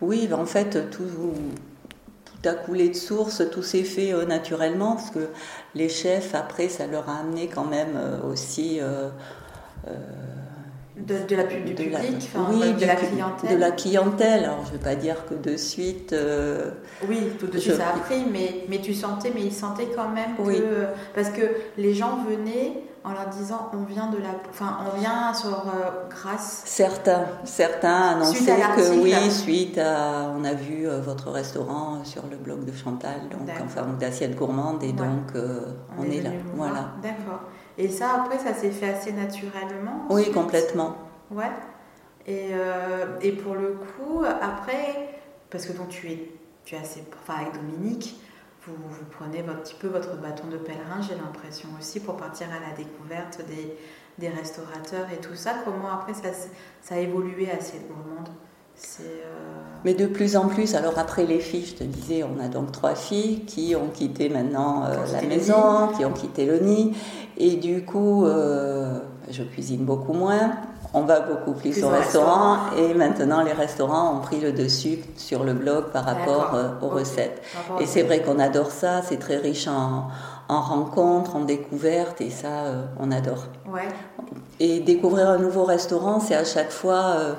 Oui, 0.00 0.28
ben, 0.28 0.38
en 0.38 0.46
fait, 0.46 0.90
tout, 0.90 1.04
tout 2.42 2.54
coulé 2.54 2.88
de 2.88 2.94
source, 2.94 3.42
tout 3.50 3.62
s'est 3.62 3.84
fait 3.84 4.12
euh, 4.12 4.24
naturellement, 4.24 4.94
parce 4.94 5.10
que 5.10 5.28
les 5.74 5.88
chefs, 5.88 6.34
après, 6.34 6.68
ça 6.68 6.86
leur 6.86 7.08
a 7.08 7.18
amené 7.18 7.48
quand 7.48 7.64
même 7.64 7.98
aussi 8.24 8.80
de, 11.06 11.36
la, 11.36 11.44
du 11.44 11.74
public, 11.74 11.88
oui, 12.50 12.74
de, 12.74 12.86
la 12.86 12.96
clientèle. 12.96 13.50
De 13.50 13.56
la 13.56 13.70
clientèle. 13.70 14.44
Alors, 14.44 14.64
je 14.64 14.72
ne 14.72 14.76
veux 14.76 14.82
pas 14.82 14.94
dire 14.94 15.26
que 15.26 15.34
de 15.34 15.56
suite. 15.56 16.12
Euh, 16.12 16.70
oui, 17.08 17.18
tout 17.38 17.46
de 17.46 17.58
suite 17.58 17.76
ça 17.76 17.88
a 17.88 17.98
pris, 17.98 18.24
mais, 18.30 18.64
mais 18.68 18.80
tu 18.80 18.94
sentais, 18.94 19.32
mais 19.34 19.42
ils 19.42 19.52
sentaient 19.52 19.88
quand 19.94 20.08
même 20.08 20.36
que. 20.36 20.86
Parce 21.14 21.30
que 21.30 21.42
les 21.76 21.94
gens 21.94 22.18
venaient 22.28 22.82
en 23.04 23.12
leur 23.12 23.28
disant 23.28 23.70
on 23.72 23.84
vient 23.84 24.10
de 24.10 24.18
la, 24.18 24.30
enfin 24.50 24.78
on 24.86 24.98
vient 24.98 25.32
sur 25.32 25.48
euh, 25.50 26.08
grâce. 26.10 26.62
Certains, 26.64 27.26
certains 27.44 28.08
annonçaient 28.10 28.56
que 28.76 29.00
oui, 29.00 29.30
suite 29.30 29.78
à, 29.78 30.32
on 30.36 30.44
a 30.44 30.54
vu 30.54 30.86
euh, 30.86 31.00
votre 31.00 31.30
restaurant 31.30 32.04
sur 32.04 32.24
le 32.30 32.36
blog 32.36 32.64
de 32.64 32.72
Chantal, 32.72 33.28
donc 33.30 33.48
enfin 33.64 33.86
d'assiette 33.98 34.36
gourmande 34.36 34.82
et 34.82 34.92
donc 34.92 35.34
euh, 35.34 35.60
on, 35.98 36.04
est, 36.04 36.20
là, 36.20 36.30
voilà. 36.54 36.92
D'accord. 37.02 37.42
Et 37.78 37.88
ça 37.88 38.22
après 38.22 38.38
ça 38.38 38.52
s'est 38.52 38.70
fait 38.70 38.90
assez 38.90 39.12
naturellement. 39.12 40.06
Oui, 40.10 40.30
complètement. 40.32 40.96
Ouais. 41.30 41.50
Et, 42.26 42.50
et 43.22 43.32
pour 43.32 43.54
le 43.54 43.68
coup 43.96 44.22
après 44.24 45.08
parce 45.48 45.64
que 45.64 45.72
donc 45.72 45.88
tu 45.88 46.10
es 46.10 46.30
tu 46.64 46.74
es 46.74 46.78
assez, 46.78 47.02
enfin 47.22 47.40
avec 47.40 47.54
Dominique 47.54 48.20
vous, 48.68 49.04
prenez 49.10 49.40
un 49.40 49.54
petit 49.54 49.74
peu 49.74 49.88
votre 49.88 50.16
bâton 50.16 50.48
de 50.48 50.56
pèlerin, 50.56 51.00
j'ai 51.00 51.14
l'impression 51.14 51.68
aussi, 51.78 52.00
pour 52.00 52.16
partir 52.16 52.48
à 52.48 52.68
la 52.68 52.76
découverte 52.76 53.40
des, 53.46 53.76
des 54.18 54.28
restaurateurs 54.28 55.06
et 55.12 55.18
tout 55.18 55.34
ça. 55.34 55.54
Comment 55.64 55.90
après 55.90 56.14
ça, 56.14 56.32
ça 56.80 56.96
a 56.96 56.98
évolué 56.98 57.50
à 57.50 57.60
cette 57.60 57.86
gourmande 57.88 58.28
euh, 58.28 58.32
mais 59.84 59.94
de 59.94 60.06
plus 60.06 60.36
en 60.36 60.48
plus, 60.48 60.74
alors 60.74 60.98
après 60.98 61.24
les 61.24 61.38
filles, 61.40 61.66
je 61.66 61.74
te 61.74 61.84
disais, 61.84 62.24
on 62.24 62.42
a 62.42 62.48
donc 62.48 62.72
trois 62.72 62.94
filles 62.94 63.44
qui 63.44 63.74
ont 63.76 63.88
quitté 63.88 64.28
maintenant 64.28 64.84
euh, 64.84 64.96
la 65.12 65.22
maison, 65.22 65.88
qui 65.96 66.04
ont 66.04 66.12
quitté 66.12 66.46
le 66.46 66.58
nid. 66.58 66.94
Et 67.36 67.56
du 67.56 67.84
coup, 67.84 68.24
euh, 68.24 68.98
je 69.30 69.42
cuisine 69.42 69.84
beaucoup 69.84 70.12
moins. 70.12 70.52
On 70.94 71.02
va 71.02 71.20
beaucoup 71.20 71.52
plus, 71.52 71.84
au 71.84 71.90
restaurant, 71.90 72.72
et 72.76 72.94
maintenant 72.94 73.42
les 73.42 73.52
restaurants 73.52 74.16
ont 74.16 74.20
pris 74.20 74.40
le 74.40 74.52
dessus 74.52 74.98
sur 75.16 75.44
le 75.44 75.52
blog 75.52 75.90
par 75.92 76.04
rapport 76.04 76.54
euh, 76.54 76.70
aux 76.80 76.88
recettes. 76.88 77.42
Et 77.78 77.84
c'est 77.84 78.02
vrai 78.02 78.22
qu'on 78.22 78.38
adore 78.38 78.70
ça, 78.70 79.02
c'est 79.02 79.18
très 79.18 79.36
riche 79.36 79.68
en, 79.68 80.08
rencontres, 80.48 81.36
en 81.36 81.40
découvertes. 81.40 82.22
Et 82.22 82.30
ça 82.30 82.64
euh, 82.64 82.86
on 82.98 83.12
adore. 83.12 83.44
Et 84.60 84.80
découvrir 84.80 85.28
un 85.28 85.38
nouveau 85.38 85.64
restaurant, 85.64 86.20
c'est 86.20 86.34
à 86.34 86.44
chaque 86.44 86.70
fois 86.70 87.16
euh, 87.18 87.34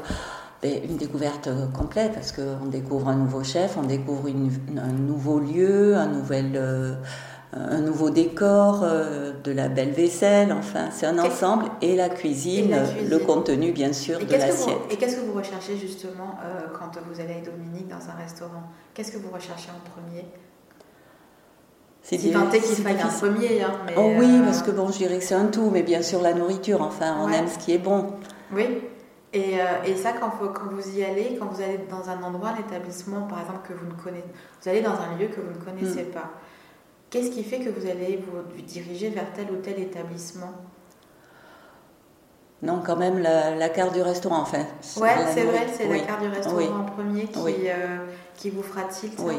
une 0.63 0.97
découverte 0.97 1.49
complète 1.73 2.13
parce 2.13 2.31
qu'on 2.31 2.65
découvre 2.65 3.07
un 3.07 3.15
nouveau 3.15 3.43
chef, 3.43 3.77
on 3.77 3.83
découvre 3.83 4.27
un 4.27 4.91
nouveau 4.91 5.39
lieu, 5.39 5.95
un 5.95 6.07
nouvel 6.07 6.97
un 7.53 7.79
nouveau 7.79 8.11
décor, 8.11 8.81
euh, 8.83 9.33
de 9.43 9.51
la 9.51 9.69
belle 9.69 9.91
vaisselle, 9.91 10.51
enfin, 10.53 10.89
c'est 10.91 11.07
un 11.07 11.17
ensemble. 11.17 11.65
Et 11.81 11.95
la, 11.95 12.09
cuisine, 12.09 12.75
le 13.09 13.17
contenu, 13.19 13.71
bien 13.71 13.91
sûr, 13.91 14.19
de 14.19 14.31
l'assiette. 14.31 14.77
Et 14.91 14.97
qu'est-ce 14.97 15.15
que 15.15 15.25
vous 15.25 15.33
recherchez 15.33 15.75
justement 15.77 16.35
euh, 16.43 16.67
quand 16.77 16.91
vous 17.09 17.19
allez 17.19 17.33
avec 17.33 17.45
Dominique 17.45 17.87
dans 17.87 18.09
un 18.09 18.21
restaurant? 18.21 18.63
Qu'est-ce 18.93 19.11
que 19.11 19.17
vous 19.17 19.31
recherchez 19.31 19.69
en 19.69 19.89
premier? 19.89 20.25
C'est 22.01 22.17
si 22.17 22.31
tant 22.31 22.47
qu'il 22.47 22.61
faille 22.61 23.01
un 23.01 23.07
premier. 23.07 23.63
Hein, 23.63 23.73
oh 23.97 24.11
oui, 24.17 24.27
euh, 24.29 24.45
parce 24.45 24.61
que 24.61 24.71
bon, 24.71 24.91
je 24.91 24.97
dirais 24.97 25.17
que 25.17 25.23
c'est 25.23 25.35
un 25.35 25.47
tout, 25.47 25.69
mais 25.71 25.83
bien 25.83 26.01
sûr 26.01 26.21
la 26.21 26.33
nourriture, 26.33 26.81
enfin, 26.81 27.17
on 27.19 27.29
aime 27.29 27.47
ce 27.47 27.57
qui 27.57 27.73
est 27.73 27.79
bon. 27.79 28.13
Oui. 28.53 28.65
Et, 29.31 29.57
et 29.85 29.95
ça, 29.95 30.13
quand, 30.13 30.31
quand, 30.31 30.71
vous 30.71 30.97
y 30.97 31.03
allez, 31.03 31.37
quand 31.37 31.45
vous 31.45 31.61
allez 31.61 31.79
dans 31.89 32.09
un 32.09 32.23
endroit, 32.23 32.49
un 32.49 32.59
établissement, 32.59 33.21
par 33.27 33.41
exemple, 33.41 33.67
que 33.67 33.73
vous 33.73 33.85
ne 33.85 34.01
connaissez, 34.01 34.25
vous 34.61 34.69
allez 34.69 34.81
dans 34.81 34.93
un 34.93 35.15
lieu 35.19 35.27
que 35.27 35.39
vous 35.39 35.51
ne 35.51 35.63
connaissez 35.63 36.03
mm. 36.03 36.11
pas. 36.11 36.31
Qu'est-ce 37.09 37.31
qui 37.31 37.43
fait 37.43 37.59
que 37.59 37.69
vous 37.69 37.87
allez 37.87 38.23
vous 38.25 38.61
diriger 38.63 39.09
vers 39.09 39.31
tel 39.33 39.51
ou 39.51 39.57
tel 39.57 39.79
établissement? 39.79 40.53
Non, 42.61 42.81
quand 42.85 42.97
même 42.97 43.19
la, 43.19 43.69
carte 43.69 43.93
du 43.93 44.01
restaurant, 44.01 44.41
enfin. 44.41 44.65
Ouais, 44.97 45.15
c'est 45.33 45.43
vrai, 45.43 45.67
c'est 45.71 45.87
la 45.87 45.99
carte 45.99 46.21
du 46.21 46.27
restaurant 46.27 46.81
en 46.81 46.83
premier 46.83 47.25
qui, 47.25 47.39
euh, 47.69 48.05
qui 48.35 48.49
vous 48.49 48.63
fera 48.63 48.83
tilt. 48.83 49.17
Oui. 49.19 49.35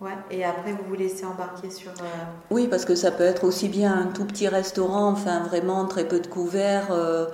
Ouais, 0.00 0.16
et 0.30 0.46
après 0.46 0.72
vous 0.72 0.84
vous 0.88 0.94
laissez 0.94 1.26
embarquer 1.26 1.68
sur. 1.68 1.90
Euh, 1.90 2.04
oui, 2.50 2.68
parce 2.68 2.86
que 2.86 2.94
ça 2.94 3.10
peut 3.10 3.24
être 3.24 3.44
aussi 3.44 3.68
bien 3.68 3.92
un 3.92 4.06
tout 4.06 4.24
petit 4.24 4.48
restaurant, 4.48 5.10
enfin 5.10 5.40
vraiment 5.40 5.84
très 5.84 6.08
peu 6.08 6.20
de 6.20 6.26
couverts, 6.26 6.90
euh, 6.90 7.26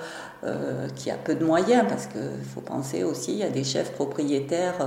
qui 0.95 1.11
a 1.11 1.17
peu 1.17 1.35
de 1.35 1.45
moyens, 1.45 1.85
parce 1.89 2.07
qu'il 2.07 2.45
faut 2.55 2.61
penser 2.61 3.05
aussi, 3.05 3.43
a 3.43 3.49
des 3.49 3.65
chefs 3.65 3.93
propriétaires 3.93 4.87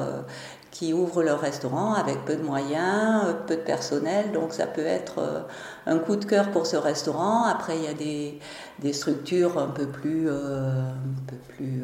qui 0.72 0.94
ouvrent 0.94 1.24
leur 1.24 1.40
restaurant 1.40 1.94
avec 1.94 2.26
peu 2.26 2.36
de 2.36 2.44
moyens, 2.44 3.24
euh, 3.26 3.34
peu 3.48 3.56
de 3.56 3.62
personnel, 3.62 4.32
donc 4.32 4.54
ça 4.54 4.68
peut 4.68 4.86
être 4.86 5.20
euh, 5.20 5.42
un 5.88 5.98
coup 5.98 6.16
de 6.16 6.26
cœur 6.26 6.52
pour 6.52 6.66
ce 6.68 6.78
restaurant. 6.78 7.44
Après, 7.46 7.78
il 7.78 7.84
y 7.84 7.88
a 7.88 7.94
des, 7.94 8.40
des 8.80 8.94
structures 8.94 9.58
un 9.58 9.68
peu 9.68 9.88
plus... 9.88 10.30
Euh, 10.30 10.82
un 10.82 11.28
peu 11.28 11.36
plus 11.56 11.84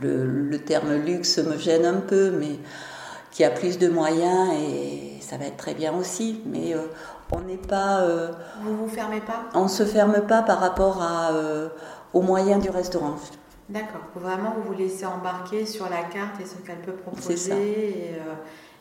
le, 0.00 0.26
le, 0.26 0.58
terme 0.58 0.94
luxe 0.96 1.38
me 1.38 1.56
gêne 1.56 1.86
un 1.86 2.00
peu, 2.00 2.30
mais 2.30 2.58
qui 3.32 3.42
a 3.42 3.50
plus 3.50 3.78
de 3.78 3.88
moyens 3.88 4.50
et 4.52 5.18
ça 5.22 5.38
va 5.38 5.46
être 5.46 5.56
très 5.56 5.72
bien 5.72 5.94
aussi. 5.94 6.42
Mais 6.44 6.76
on 7.32 7.40
n'est 7.40 7.56
pas... 7.56 8.06
vous 8.62 8.76
vous 8.76 8.88
fermez 8.88 9.20
pas? 9.22 9.46
On 9.54 9.62
ne 9.62 9.68
se 9.68 9.84
ferme 9.86 10.20
pas 10.26 10.42
par 10.42 10.60
rapport 10.60 11.00
à, 11.00 11.30
aux 12.12 12.22
moyens 12.22 12.62
du 12.62 12.70
restaurant. 12.70 13.16
D'accord. 13.68 14.00
Vraiment, 14.14 14.54
vous 14.56 14.72
vous 14.72 14.78
laissez 14.78 15.04
embarquer 15.04 15.66
sur 15.66 15.88
la 15.90 16.02
carte 16.02 16.40
et 16.40 16.46
ce 16.46 16.56
qu'elle 16.66 16.80
peut 16.80 16.94
proposer. 16.94 17.52
Et, 17.52 18.14
euh, 18.14 18.34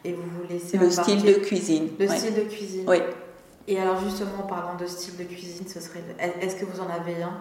et, 0.06 0.14
vous 0.14 0.22
vous 0.22 0.48
laissez 0.50 0.78
Le 0.78 0.90
style 0.90 1.24
de 1.24 1.34
cuisine. 1.34 1.90
Le 2.00 2.08
style 2.08 2.36
de 2.36 2.42
cuisine. 2.42 2.86
Oui. 2.88 2.98
Et 3.68 3.80
alors, 3.80 4.00
justement, 4.02 4.44
en 4.44 4.48
parlant 4.48 4.76
de 4.76 4.86
style 4.86 5.18
de 5.18 5.24
cuisine, 5.24 5.68
ce 5.68 5.82
serait. 5.82 6.04
Est-ce 6.42 6.56
que 6.56 6.66
vous 6.66 6.80
en 6.80 6.90
avez 6.90 7.22
un? 7.22 7.34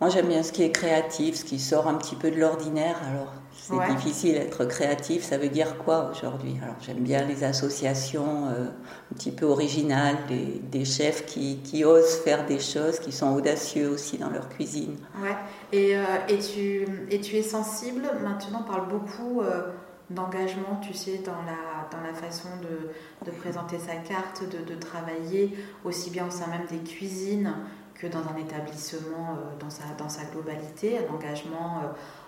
Moi, 0.00 0.10
j'aime 0.10 0.28
bien 0.28 0.44
ce 0.44 0.52
qui 0.52 0.62
est 0.62 0.70
créatif, 0.70 1.36
ce 1.36 1.44
qui 1.44 1.58
sort 1.58 1.88
un 1.88 1.94
petit 1.94 2.14
peu 2.14 2.30
de 2.30 2.38
l'ordinaire. 2.38 2.96
Alors, 3.10 3.32
c'est 3.62 3.94
difficile 3.94 4.32
d'être 4.34 4.64
créatif. 4.64 5.22
Ça 5.22 5.38
veut 5.38 5.48
dire 5.48 5.78
quoi 5.78 6.10
aujourd'hui? 6.10 6.58
Alors, 6.62 6.74
j'aime 6.80 6.98
bien 6.98 7.24
les 7.24 7.44
associations 7.44 8.48
euh, 8.48 8.66
un 8.66 9.14
petit 9.14 9.30
peu 9.30 9.46
originales, 9.46 10.16
des, 10.28 10.60
des 10.64 10.84
chefs 10.84 11.26
qui, 11.26 11.58
qui, 11.58 11.84
osent 11.84 12.16
faire 12.24 12.44
des 12.44 12.58
choses, 12.58 12.98
qui 12.98 13.12
sont 13.12 13.32
audacieux 13.32 13.88
aussi 13.88 14.18
dans 14.18 14.30
leur 14.30 14.48
cuisine. 14.48 14.96
Ouais. 15.22 15.36
Et, 15.70 15.96
euh, 15.96 16.02
et, 16.28 16.38
tu, 16.38 16.86
et 17.08 17.20
tu 17.20 17.36
es 17.36 17.42
sensible, 17.42 18.02
maintenant 18.20 18.64
on 18.66 18.68
parle 18.68 18.88
beaucoup 18.88 19.40
euh, 19.40 19.68
d'engagement, 20.10 20.80
tu 20.82 20.92
sais, 20.92 21.18
dans 21.24 21.32
la, 21.32 21.88
dans 21.96 22.04
la 22.04 22.14
façon 22.14 22.48
de, 22.62 23.30
de 23.30 23.36
présenter 23.36 23.78
sa 23.78 23.94
carte, 23.94 24.42
de, 24.42 24.74
de, 24.74 24.78
travailler 24.78 25.56
aussi 25.84 26.10
bien 26.10 26.26
au 26.26 26.30
sein 26.30 26.48
même 26.48 26.66
des 26.68 26.78
cuisines 26.78 27.54
que 27.94 28.08
dans 28.08 28.22
un 28.34 28.36
établissement 28.36 29.38
dans, 29.60 29.70
sa, 29.70 29.84
dans 29.96 30.08
sa 30.08 30.24
globalité, 30.24 30.98
un 30.98 31.14
engagement 31.14 31.82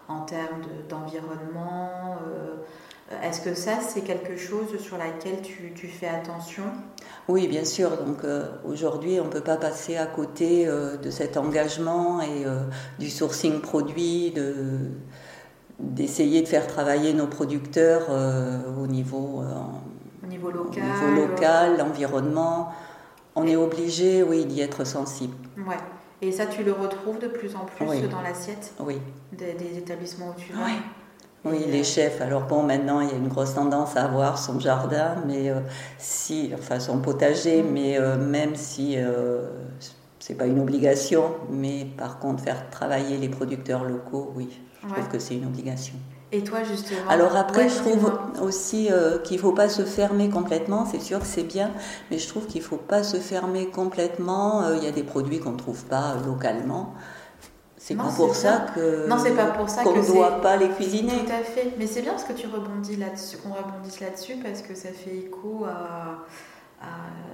en 0.08 0.20
termes 0.20 0.62
d'environnement 0.88 2.16
euh, 2.26 2.56
Est-ce 3.22 3.40
que 3.40 3.54
ça, 3.54 3.80
c'est 3.80 4.02
quelque 4.02 4.36
chose 4.36 4.78
sur 4.78 4.98
laquelle 4.98 5.40
tu, 5.42 5.72
tu 5.74 5.88
fais 5.88 6.08
attention? 6.08 6.64
Oui, 7.28 7.48
bien 7.48 7.64
sûr. 7.64 7.90
Donc 8.04 8.24
euh, 8.24 8.48
aujourd'hui, 8.64 9.18
on 9.20 9.24
ne 9.24 9.30
peut 9.30 9.40
pas 9.40 9.56
passer 9.56 9.96
à 9.96 10.06
côté 10.06 10.66
euh, 10.66 10.96
de 10.96 11.10
cet 11.10 11.36
engagement 11.36 12.20
et 12.20 12.44
du 12.98 13.10
sourcing 13.10 13.60
produit, 13.60 14.30
de 14.30 14.54
d'essayer 15.80 16.40
de 16.40 16.46
faire 16.46 16.68
travailler 16.68 17.12
nos 17.14 17.26
producteurs 17.26 18.06
au 18.80 18.86
niveau, 18.86 19.42
au 20.22 20.26
niveau 20.28 20.52
local, 20.52 20.84
local 21.16 21.78
l'environnement. 21.78 22.72
On 23.34 23.44
est 23.44 23.56
obligé, 23.56 24.22
oui, 24.22 24.44
d'y 24.44 24.60
être 24.60 24.84
sensible. 24.84 25.34
Ouais. 25.56 25.74
Et 26.24 26.32
ça, 26.32 26.46
tu 26.46 26.64
le 26.64 26.72
retrouves 26.72 27.18
de 27.18 27.26
plus 27.26 27.54
en 27.54 27.66
plus 27.66 28.08
dans 28.08 28.22
l'assiette 28.22 28.72
oui. 28.80 28.96
des, 29.32 29.76
établissements 29.76 30.30
où 30.30 30.40
tu 30.40 30.54
vas 30.54 30.64
Oui, 30.64 30.72
oui 31.44 31.64
les 31.70 31.84
chefs. 31.84 32.22
Alors 32.22 32.44
bon, 32.44 32.62
maintenant, 32.62 33.00
il 33.00 33.10
y 33.10 33.12
a 33.12 33.16
une 33.16 33.28
grosse 33.28 33.54
tendance 33.54 33.94
à 33.96 34.04
avoir 34.04 34.38
son 34.38 34.58
jardin, 34.58 35.16
mais 35.26 35.50
euh, 35.50 35.60
si, 35.98 36.50
enfin 36.54 36.80
son 36.80 37.00
potager, 37.00 37.62
mm. 37.62 37.70
mais 37.70 37.98
euh, 37.98 38.16
même 38.16 38.56
si 38.56 38.94
euh, 38.96 39.50
c'est 40.18 40.34
pas 40.34 40.46
une 40.46 40.60
obligation, 40.60 41.34
mais 41.50 41.86
par 41.98 42.18
contre, 42.18 42.42
faire 42.42 42.70
travailler 42.70 43.18
les 43.18 43.28
producteurs 43.28 43.84
locaux, 43.84 44.32
oui, 44.34 44.48
je 44.82 44.94
trouve 44.94 45.08
que 45.08 45.18
c'est 45.18 45.34
une 45.34 45.44
obligation. 45.44 45.94
Et 46.32 46.42
toi, 46.42 46.64
justement 46.64 47.08
Alors 47.08 47.36
après, 47.36 47.68
je 47.68 47.76
trouve 47.76 48.12
aussi 48.42 48.88
euh, 48.90 49.18
qu'il 49.18 49.36
ne 49.36 49.42
faut 49.42 49.52
pas 49.52 49.68
se 49.68 49.82
fermer 49.84 50.30
complètement. 50.30 50.84
C'est 50.84 51.00
sûr 51.00 51.20
que 51.20 51.26
c'est 51.26 51.44
bien, 51.44 51.70
mais 52.10 52.18
je 52.18 52.28
trouve 52.28 52.46
qu'il 52.46 52.60
ne 52.60 52.66
faut 52.66 52.76
pas 52.76 53.02
se 53.02 53.18
fermer 53.18 53.66
complètement. 53.68 54.62
Euh, 54.62 54.76
il 54.76 54.84
y 54.84 54.88
a 54.88 54.92
des 54.92 55.04
produits 55.04 55.38
qu'on 55.38 55.52
ne 55.52 55.58
trouve 55.58 55.84
pas 55.84 56.16
localement. 56.26 56.94
C'est 57.76 57.96
pas 57.96 58.04
pour 58.16 58.34
ça, 58.34 58.64
que 58.74 59.06
non, 59.08 59.18
c'est 59.22 59.36
pas 59.36 59.48
pour 59.48 59.68
ça 59.68 59.82
qu'on 59.82 59.94
ne 59.94 60.06
doit 60.06 60.40
pas 60.40 60.56
les 60.56 60.70
cuisiner. 60.70 61.12
Tout 61.26 61.32
à 61.32 61.44
fait. 61.44 61.74
Mais 61.78 61.86
c'est 61.86 62.00
bien 62.00 62.16
ce 62.16 62.24
que 62.24 62.32
tu 62.32 62.46
rebondis 62.46 62.96
là-dessus, 62.96 63.36
qu'on 63.36 63.52
rebondisse 63.52 64.00
là-dessus 64.00 64.36
parce 64.42 64.62
que 64.62 64.74
ça 64.74 64.88
fait 64.88 65.14
écho 65.14 65.66
à, 65.66 66.24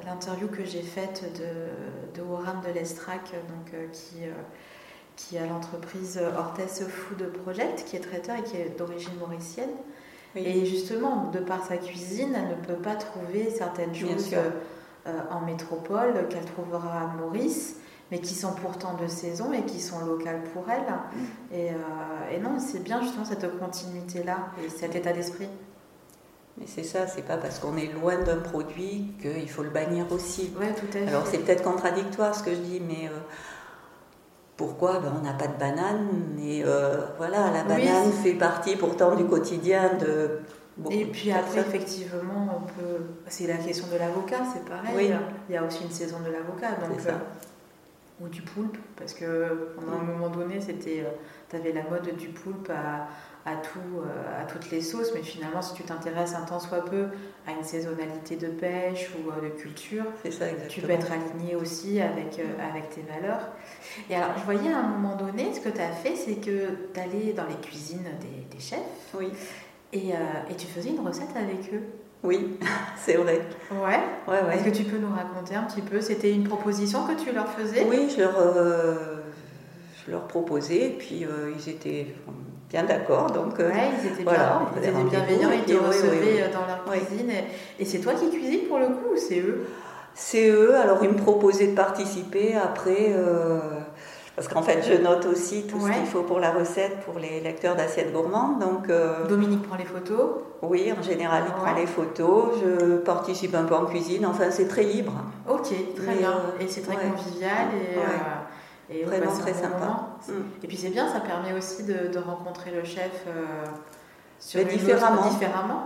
l'interview 0.05 0.49
que 0.49 0.65
j'ai 0.65 0.83
faite 0.83 1.23
de, 1.39 2.21
de 2.21 2.69
de 2.69 2.75
Lestrac, 2.75 3.33
donc 3.33 3.75
euh, 3.75 3.87
qui 3.93 4.25
qui 5.29 5.39
a 5.39 5.47
l'entreprise 5.47 6.21
Hortès 6.37 6.83
Food 6.89 7.33
Project, 7.45 7.85
qui 7.85 7.97
est 7.97 8.01
traiteur 8.01 8.37
et 8.37 8.43
qui 8.43 8.57
est 8.57 8.79
d'origine 8.79 9.13
mauricienne. 9.19 9.71
Et 10.37 10.65
justement, 10.65 11.31
de 11.31 11.41
par 11.41 11.65
sa 11.67 11.77
cuisine, 11.77 12.35
elle 12.35 12.57
ne 12.57 12.65
peut 12.65 12.81
pas 12.81 12.95
trouver 12.95 13.51
certaines 13.51 13.95
choses 13.95 14.33
euh, 15.07 15.11
en 15.31 15.41
métropole 15.41 16.29
qu'elle 16.29 16.45
trouvera 16.45 17.01
à 17.01 17.07
Maurice, 17.19 17.77
mais 18.11 18.21
qui 18.21 18.35
sont 18.35 18.53
pourtant 18.53 18.95
de 18.95 19.09
saison 19.09 19.53
et 19.53 19.63
qui 19.63 19.81
sont 19.81 20.05
locales 20.05 20.43
pour 20.55 20.65
elle. 20.71 20.83
Mm. 20.83 21.55
Et, 21.55 21.71
euh, 21.71 22.37
et, 22.37 22.39
non, 22.39 22.59
c'est 22.61 22.83
bien 22.83 23.03
justement 23.03 23.25
cette 23.25 23.59
continuité-là 23.59 24.37
et 24.65 24.69
cet 24.69 24.95
état 24.95 25.13
d'esprit. 25.13 25.49
Mais 26.59 26.67
c'est 26.67 26.85
ça, 26.85 27.07
c'est 27.07 27.23
pas 27.23 27.37
parce 27.37 27.59
qu'on 27.59 27.77
est 27.77 27.93
loin 27.93 28.19
d'un 28.19 28.37
produit 28.37 29.13
qu'il 29.21 29.49
faut 29.49 29.63
le 29.63 29.71
bannir 29.71 30.07
aussi. 30.13 30.53
Ouais, 30.61 30.75
tout 30.75 30.87
à 30.91 30.93
fait. 30.93 31.09
Alors 31.09 31.27
c'est 31.27 31.39
peut-être 31.39 31.63
contradictoire 31.63 32.35
ce 32.35 32.43
que 32.43 32.51
je 32.51 32.61
dis, 32.61 32.81
mais 32.81 33.07
euh, 33.07 33.19
pourquoi 34.61 35.01
ben, 35.01 35.11
On 35.19 35.25
n'a 35.25 35.33
pas 35.33 35.47
de 35.47 35.59
banane, 35.59 36.07
mais 36.37 36.63
euh, 36.67 37.07
voilà, 37.17 37.51
la 37.51 37.65
banane 37.65 38.13
fait 38.13 38.35
partie 38.35 38.77
pourtant 38.77 39.17
du 39.17 39.25
quotidien 39.25 39.95
de 39.99 40.41
beaucoup 40.77 40.95
Et 40.95 41.05
de 41.07 41.11
puis 41.11 41.33
après, 41.33 41.63
personnes. 41.63 41.75
effectivement, 41.75 42.59
on 42.59 42.67
peut. 42.67 43.05
C'est 43.27 43.47
la 43.47 43.57
question 43.57 43.87
de 43.91 43.99
l'avocat, 43.99 44.41
c'est 44.53 44.67
pareil. 44.69 44.93
Oui. 44.95 45.11
Il 45.49 45.55
y 45.55 45.57
a 45.57 45.65
aussi 45.65 45.85
une 45.85 45.91
saison 45.91 46.19
de 46.21 46.31
l'avocat, 46.31 46.73
donc 46.87 46.99
euh, 47.07 47.13
ou 48.21 48.29
du 48.29 48.43
poulpe, 48.43 48.77
parce 48.97 49.15
que 49.15 49.73
pendant 49.77 49.99
un 49.99 50.03
moment 50.03 50.29
donné, 50.29 50.61
c'était, 50.61 51.05
tu 51.49 51.57
avais 51.57 51.73
la 51.73 51.83
mode 51.85 52.15
du 52.17 52.29
poulpe 52.29 52.71
à, 52.71 53.09
à 53.51 53.57
tout, 53.57 53.79
euh, 53.99 54.43
à 54.43 54.45
toutes 54.45 54.71
les 54.71 54.83
sauces, 54.83 55.13
mais 55.15 55.23
finalement, 55.23 55.63
si 55.63 55.75
tu 55.75 55.83
t'intéresses 55.83 56.35
un 56.35 56.43
tant 56.43 56.61
soit 56.61 56.85
peu 56.85 57.07
à 57.47 57.53
une 57.53 57.65
saisonnalité 57.65 58.37
de 58.37 58.49
pêche 58.49 59.11
ou 59.17 59.31
euh, 59.31 59.49
de 59.49 59.55
culture, 59.55 60.05
ça 60.31 60.47
tu 60.69 60.83
peux 60.83 60.91
être 60.91 61.11
aligné 61.11 61.57
aussi 61.57 62.01
avec, 62.01 62.39
euh, 62.39 62.69
avec 62.71 62.91
tes 62.91 63.03
valeurs. 63.03 63.49
Et 64.11 64.15
alors, 64.15 64.37
je 64.39 64.45
voyais 64.45 64.73
à 64.73 64.79
un 64.79 64.89
moment 64.89 65.17
donné, 65.17 65.55
ce 65.55 65.61
que 65.61 65.71
tu 65.71 65.81
as 65.81 65.93
fait, 65.93 66.17
c'est 66.17 66.37
que 66.37 66.91
tu 66.93 67.01
allais 67.01 67.33
dans 67.33 67.47
les 67.47 67.57
cuisines 67.57 68.05
des, 68.21 68.55
des 68.55 68.63
chefs 68.63 68.79
Oui, 69.15 69.31
et, 69.93 70.13
euh, 70.13 70.17
et 70.51 70.55
tu 70.57 70.67
faisais 70.67 70.91
une 70.91 71.01
recette 71.01 71.35
avec 71.35 71.73
eux. 71.73 71.83
Oui, 72.23 72.59
c'est 72.97 73.15
vrai. 73.15 73.41
Ouais. 73.71 74.01
Ouais, 74.29 74.43
ouais. 74.49 74.57
Est-ce 74.57 74.65
que 74.65 74.77
tu 74.77 74.85
peux 74.85 74.99
nous 74.99 75.13
raconter 75.15 75.55
un 75.55 75.63
petit 75.65 75.81
peu 75.83 76.01
C'était 76.01 76.33
une 76.33 76.45
proposition 76.45 77.07
que 77.07 77.15
tu 77.23 77.33
leur 77.33 77.49
faisais? 77.49 77.87
Oui, 77.89 78.09
je 78.15 78.23
leur, 78.23 78.35
euh, 78.39 78.95
je 80.07 80.11
leur 80.11 80.27
proposais, 80.27 80.87
et 80.87 80.91
puis 80.99 81.25
euh, 81.25 81.53
ils 81.57 81.71
étaient 81.71 82.07
bien 82.69 82.85
d'accord. 82.85 83.31
Donc, 83.31 83.59
euh, 83.59 83.71
Ouais, 83.71 83.91
ils 84.03 84.13
étaient, 84.13 84.23
voilà, 84.23 84.61
bien, 84.73 84.83
ils 84.83 84.89
étaient 84.89 85.11
bienveillants, 85.11 85.51
ils 85.53 85.73
te 85.75 85.79
recevaient 85.79 86.51
dans 86.53 86.67
leur 86.67 86.85
cuisine. 86.85 87.31
Et, 87.31 87.83
et 87.83 87.85
c'est 87.85 87.99
toi 87.99 88.13
qui 88.15 88.31
cuisines 88.31 88.67
pour 88.69 88.79
le 88.79 88.87
coup 88.87 89.15
ou 89.15 89.17
c'est 89.17 89.41
eux? 89.41 89.67
C'est 90.15 90.51
eux, 90.51 90.77
alors 90.77 90.99
ils 91.03 91.11
me 91.11 91.17
proposaient 91.17 91.69
de 91.69 91.75
participer 91.75 92.55
après, 92.55 93.13
euh, 93.15 93.80
parce 94.37 94.49
qu'en 94.49 94.63
fait 94.63 94.83
je 94.83 94.95
note 95.03 95.27
aussi 95.27 95.67
tout 95.67 95.77
Ouais. 95.79 95.93
ce 95.93 95.99
qu'il 95.99 96.07
faut 96.07 96.23
pour 96.23 96.39
la 96.41 96.51
recette 96.53 97.01
pour 97.01 97.19
les 97.19 97.41
lecteurs 97.41 97.77
d'assiettes 97.77 98.13
gourmandes. 98.13 98.59
Donc 98.61 98.89
euh, 98.89 99.27
Dominique 99.27 99.63
prend 99.63 99.77
les 99.77 99.85
photos. 99.85 100.31
oui, 100.63 100.93
en 100.99 101.03
général 101.03 101.45
il 101.47 101.53
prend 101.53 101.75
les 101.75 101.87
photos, 101.87 102.55
je 102.63 102.97
participe 102.99 103.55
un 103.55 103.65
peu 103.65 103.75
en 103.75 103.87
cuisine, 103.87 104.25
enfin 104.27 104.51
c'est 104.51 104.69
très 104.69 104.85
libre. 104.85 105.13
Ok, 105.49 105.63
très 105.97 106.07
Mais, 106.07 106.17
bien. 106.17 106.31
euh, 106.33 106.63
et 106.63 106.69
c'est 106.69 106.83
très 106.83 106.97
ouais. 106.97 107.11
convivial 107.11 107.69
et, 107.75 107.99
euh, 107.99 109.01
et 109.01 109.05
Vraiment 109.05 109.31
très 109.33 109.53
bon 109.53 109.59
sympa. 109.61 110.09
Mm. 110.29 110.33
Et 110.65 110.67
puis 110.67 110.77
c'est 110.77 110.91
bien, 110.91 111.07
ça 111.13 111.21
permet 111.21 111.53
aussi 111.53 111.85
de, 111.85 112.09
de 112.09 112.19
rencontrer 112.19 112.71
le 112.73 112.83
chef 112.85 113.25
euh, 113.29 113.45
sur 114.39 114.59
Mais 114.61 114.65
différemment. 114.73 115.23
différemment. 115.29 115.83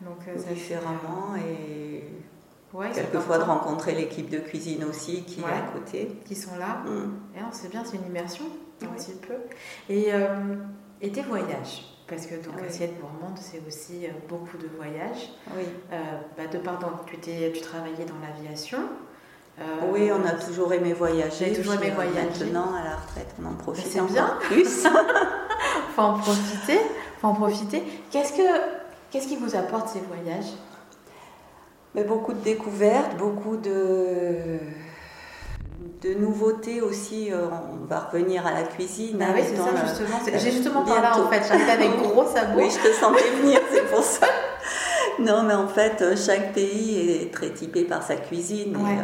Donc 0.00 0.18
Différemment 0.48 1.36
et 1.36 2.02
Ouais, 2.74 2.90
quelquefois 2.94 3.38
de 3.38 3.42
rencontrer 3.44 3.92
l'équipe 3.94 4.30
de 4.30 4.38
cuisine 4.38 4.84
aussi 4.84 5.24
qui 5.24 5.40
Ouais. 5.42 5.50
est 5.50 5.54
à 5.54 5.72
côté. 5.72 6.20
qui 6.24 6.34
sont 6.34 6.56
là. 6.58 6.82
Mm. 6.86 7.36
Et 7.36 7.40
non, 7.40 7.48
c'est 7.52 7.68
bien, 7.70 7.82
c'est 7.84 7.96
une 7.98 8.06
immersion 8.06 8.44
un 8.82 8.86
Oui. 8.86 8.96
petit 8.96 9.12
peu. 9.12 9.34
Et, 9.88 10.06
euh, 10.12 10.54
et 11.00 11.12
tes 11.12 11.22
voyages 11.22 11.84
parce 12.08 12.26
que 12.26 12.34
donc 12.36 12.54
Oui. 12.60 12.66
assiette 12.68 12.98
gourmande, 13.00 13.38
c'est 13.38 13.62
aussi 13.66 14.06
euh, 14.06 14.10
beaucoup 14.28 14.56
de 14.58 14.68
voyages. 14.76 15.30
Oui. 15.56 15.64
Euh, 15.92 15.96
bah, 16.36 16.46
de 16.50 16.58
par 16.58 16.78
donc, 16.78 17.06
tu, 17.06 17.60
travaillais 17.60 18.04
dans 18.06 18.18
l'aviation. 18.26 18.78
Euh, 19.60 19.62
Oui, 19.92 20.10
on 20.10 20.24
a 20.26 20.32
toujours 20.32 20.72
aimé 20.72 20.94
voyager. 20.94 21.52
Toujours 21.52 21.74
aimé 21.74 21.90
voyager. 21.94 22.44
Maintenant, 22.44 22.74
à 22.74 22.84
la 22.84 22.96
retraite, 22.96 23.34
on 23.40 23.46
en 23.46 23.54
profite 23.54 23.86
c'est 23.86 24.00
bien. 24.12 24.38
plus. 24.40 24.84
Faut 25.94 26.02
en 26.02 26.14
profiter. 26.18 26.78
Faut 27.20 27.28
en 27.28 27.34
profiter. 27.34 27.82
Qu'est-ce 28.10 28.32
que 28.32 28.42
qu'est-ce 29.10 29.28
qui 29.28 29.36
vous 29.36 29.54
apporte 29.54 29.88
ces 29.88 30.00
voyages? 30.00 30.52
Mais 31.94 32.04
beaucoup 32.04 32.32
de 32.32 32.40
découvertes, 32.40 33.16
beaucoup 33.18 33.56
de, 33.56 34.58
de 36.02 36.14
nouveautés 36.14 36.80
aussi. 36.80 37.30
Euh, 37.32 37.46
On 37.82 37.84
va 37.86 38.00
revenir 38.10 38.46
à 38.46 38.52
la 38.52 38.62
cuisine. 38.62 39.20
Hein, 39.22 39.32
oui, 39.34 39.42
c'est 39.46 39.56
ça 39.56 39.70
le- 39.72 39.88
justement. 39.88 40.18
J'ai 40.38 40.50
justement 40.50 40.84
par 40.84 41.02
là 41.02 41.10
bientôt. 41.12 41.26
en 41.28 41.30
fait. 41.30 41.42
J'arrive 41.46 41.68
avec 41.68 41.90
gros 42.02 42.24
sabots. 42.26 42.60
Oui, 42.60 42.70
je 42.70 42.88
te 42.88 42.94
sentais 42.94 43.30
venir, 43.42 43.60
c'est 43.72 43.86
pour 43.90 44.02
ça. 44.02 44.26
Non, 45.18 45.42
mais 45.42 45.52
en 45.54 45.68
fait, 45.68 46.00
euh, 46.00 46.16
chaque 46.16 46.54
pays 46.54 47.10
est 47.22 47.30
très 47.32 47.50
typé 47.50 47.84
par 47.84 48.02
sa 48.02 48.16
cuisine 48.16 48.74
Ouais. 48.78 48.94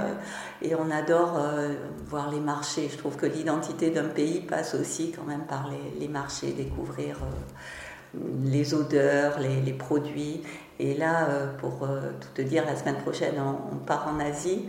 et, 0.62 0.68
euh, 0.70 0.70
et 0.70 0.74
on 0.74 0.90
adore 0.90 1.36
euh, 1.38 1.74
voir 2.06 2.30
les 2.30 2.40
marchés. 2.40 2.88
Je 2.90 2.96
trouve 2.96 3.16
que 3.16 3.26
l'identité 3.26 3.90
d'un 3.90 4.04
pays 4.08 4.40
passe 4.40 4.74
aussi 4.74 5.12
quand 5.12 5.24
même 5.24 5.42
par 5.46 5.68
les, 5.70 6.00
les 6.00 6.08
marchés, 6.08 6.52
découvrir 6.52 7.16
euh, 7.22 8.18
les 8.44 8.72
odeurs, 8.72 9.38
les, 9.38 9.60
les 9.60 9.74
produits. 9.74 10.42
Et 10.80 10.94
là, 10.94 11.26
euh, 11.28 11.46
pour 11.58 11.82
euh, 11.82 12.12
tout 12.20 12.28
te 12.34 12.42
dire, 12.42 12.64
la 12.64 12.76
semaine 12.76 12.98
prochaine, 12.98 13.34
on, 13.40 13.76
part 13.78 14.08
en 14.14 14.20
Asie 14.20 14.66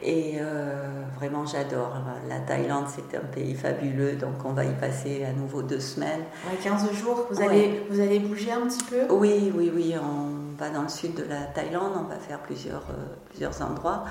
et 0.00 0.36
euh, 0.40 1.02
vraiment 1.16 1.44
j'adore. 1.44 1.92
La 2.28 2.38
Thaïlande, 2.38 2.86
c'est 2.88 3.16
un 3.16 3.20
pays 3.20 3.54
fabuleux, 3.54 4.12
donc 4.12 4.44
on 4.44 4.52
va 4.52 4.64
y 4.64 4.72
passer 4.74 5.24
à 5.24 5.32
nouveau 5.32 5.62
deux 5.62 5.80
semaines. 5.80 6.24
Ouais, 6.48 6.56
15 6.62 6.92
jours. 6.92 7.26
Vous 7.30 7.38
Ouais. 7.38 7.48
allez 7.48 7.86
vous 7.90 8.00
allez 8.00 8.20
bouger 8.20 8.52
un 8.52 8.66
petit 8.66 8.84
peu? 8.84 9.12
Oui, 9.12 9.52
oui, 9.54 9.70
oui, 9.74 9.94
on 10.00 10.56
va 10.56 10.70
dans 10.70 10.82
le 10.82 10.88
sud 10.88 11.14
de 11.14 11.24
la 11.24 11.42
Thaïlande, 11.42 11.92
on 11.98 12.04
va 12.04 12.16
faire 12.16 12.38
plusieurs, 12.40 12.84
euh, 12.90 13.16
plusieurs 13.28 13.60
endroits. 13.60 14.04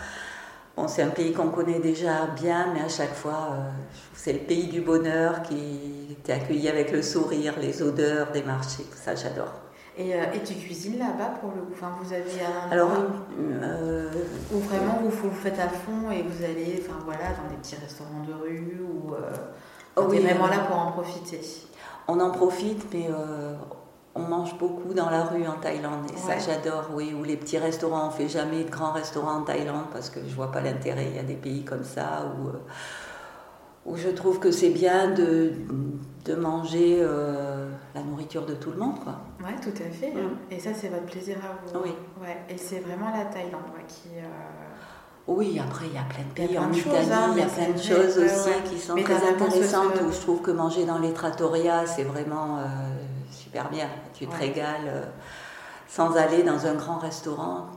Bon, 0.75 0.87
c'est 0.87 1.03
un 1.03 1.09
pays 1.09 1.33
qu'on 1.33 1.49
connaît 1.49 1.79
déjà 1.79 2.27
bien, 2.35 2.67
mais 2.73 2.81
à 2.81 2.89
chaque 2.89 3.13
fois, 3.13 3.49
euh, 3.51 3.69
c'est 4.13 4.33
le 4.33 4.39
pays 4.39 4.67
du 4.67 4.81
bonheur 4.81 5.41
qui 5.43 6.17
t'est 6.23 6.33
accueilli 6.33 6.67
avec 6.69 6.91
le 6.91 7.01
sourire, 7.01 7.55
les 7.59 7.81
odeurs 7.81 8.31
des 8.31 8.43
marchés, 8.43 8.83
tout 8.83 8.97
ça, 8.97 9.15
j'adore. 9.15 9.53
Et, 10.01 10.15
euh, 10.15 10.23
et 10.33 10.39
tu 10.43 10.53
cuisines 10.55 10.97
là-bas 10.97 11.33
pour 11.41 11.51
le 11.51 11.61
coup. 11.61 11.73
Enfin, 11.73 11.91
vous 12.01 12.13
avez 12.13 12.23
un 12.41 12.71
Alors, 12.71 12.89
euh, 13.37 14.09
où 14.53 14.59
vraiment 14.59 14.97
vous, 15.03 15.09
vous 15.09 15.35
faites 15.35 15.59
à 15.59 15.67
fond 15.67 16.09
et 16.09 16.23
vous 16.23 16.41
allez, 16.43 16.81
enfin 16.81 16.97
voilà, 17.03 17.25
dans 17.43 17.49
des 17.51 17.57
petits 17.61 17.75
restaurants 17.75 18.23
de 18.25 18.33
rue 18.33 18.81
ou. 18.81 19.13
Euh, 19.13 19.19
Oh 19.97 20.03
oui, 20.09 20.19
vraiment 20.21 20.47
là 20.47 20.59
pour 20.67 20.77
en 20.77 20.91
profiter. 20.91 21.41
on 22.07 22.17
en 22.21 22.29
profite, 22.31 22.85
mais 22.93 23.09
euh, 23.09 23.53
on 24.15 24.21
mange 24.21 24.57
beaucoup 24.57 24.93
dans 24.93 25.09
la 25.09 25.23
rue 25.25 25.45
en 25.45 25.59
Thaïlande, 25.59 26.05
et 26.09 26.13
Ouais. 26.13 26.39
ça, 26.39 26.53
j'adore, 26.53 26.91
oui. 26.93 27.13
Ou 27.19 27.23
les 27.25 27.35
petits 27.35 27.57
restaurants, 27.57 28.07
on 28.07 28.11
fait 28.11 28.29
jamais 28.29 28.63
de 28.63 28.69
grands 28.69 28.93
restaurants 28.93 29.39
en 29.39 29.41
Thaïlande 29.41 29.85
parce 29.91 30.09
que 30.09 30.21
je 30.25 30.33
vois 30.33 30.51
pas 30.51 30.61
l'intérêt. 30.61 31.07
Il 31.09 31.15
y 31.17 31.19
a 31.19 31.23
des 31.23 31.35
pays 31.35 31.65
comme 31.65 31.83
ça 31.83 32.31
où. 32.39 33.91
où 33.91 33.97
je 33.97 34.09
trouve 34.09 34.39
que 34.39 34.51
c'est 34.51 34.69
bien 34.69 35.09
de, 35.11 35.51
de 36.23 36.35
manger 36.35 37.03
la 37.95 38.01
nourriture 38.01 38.45
de 38.45 38.53
tout 38.55 38.71
le 38.71 38.77
monde. 38.77 38.99
Quoi. 39.03 39.15
Ouais, 39.43 39.55
tout 39.61 39.69
à 39.81 39.89
fait. 39.89 40.11
Mm. 40.11 40.37
Et 40.51 40.59
ça, 40.59 40.69
c'est 40.73 40.89
votre 40.89 41.05
plaisir 41.05 41.37
à 41.37 41.55
vous. 41.65 41.79
Oui. 41.83 41.93
Ouais. 42.21 42.37
Et 42.49 42.57
c'est 42.57 42.79
vraiment 42.79 43.09
la 43.11 43.25
Thaïlande 43.25 43.63
ouais, 43.75 43.85
qui. 43.87 44.09
euh, 44.17 44.27
Oui, 45.27 45.59
après, 45.63 45.85
il 45.87 45.93
y 45.93 45.97
a 45.97 46.03
plein 46.03 46.23
de 46.23 46.33
pays. 46.47 46.57
En 46.59 46.71
Italie, 46.71 46.97
hein, 47.11 47.29
il 47.33 47.37
y 47.39 47.41
a 47.41 47.45
mais 47.45 47.51
plein 47.51 47.73
de 47.73 47.77
choses 47.81 48.17
aussi 48.17 48.49
ouais. 48.49 48.63
qui 48.69 48.77
sont 48.79 48.93
Mais 48.95 49.03
très 49.03 49.27
intéressantes. 49.27 50.01
Où 50.07 50.11
je 50.11 50.19
trouve 50.21 50.41
que 50.41 50.51
manger 50.51 50.85
dans 50.85 50.99
les 50.99 51.13
trattorias, 51.13 51.85
c'est 51.87 52.03
vraiment 52.03 52.57
euh, 52.59 52.61
super 53.31 53.69
bien. 53.69 53.87
Tu 54.13 54.25
te 54.27 54.31
Ouais. 54.33 54.37
régales 54.39 54.87
euh, 54.87 55.05
sans 55.87 56.15
aller 56.15 56.43
dans 56.43 56.65
un 56.67 56.75
grand 56.75 56.97
restaurant. 56.99 57.67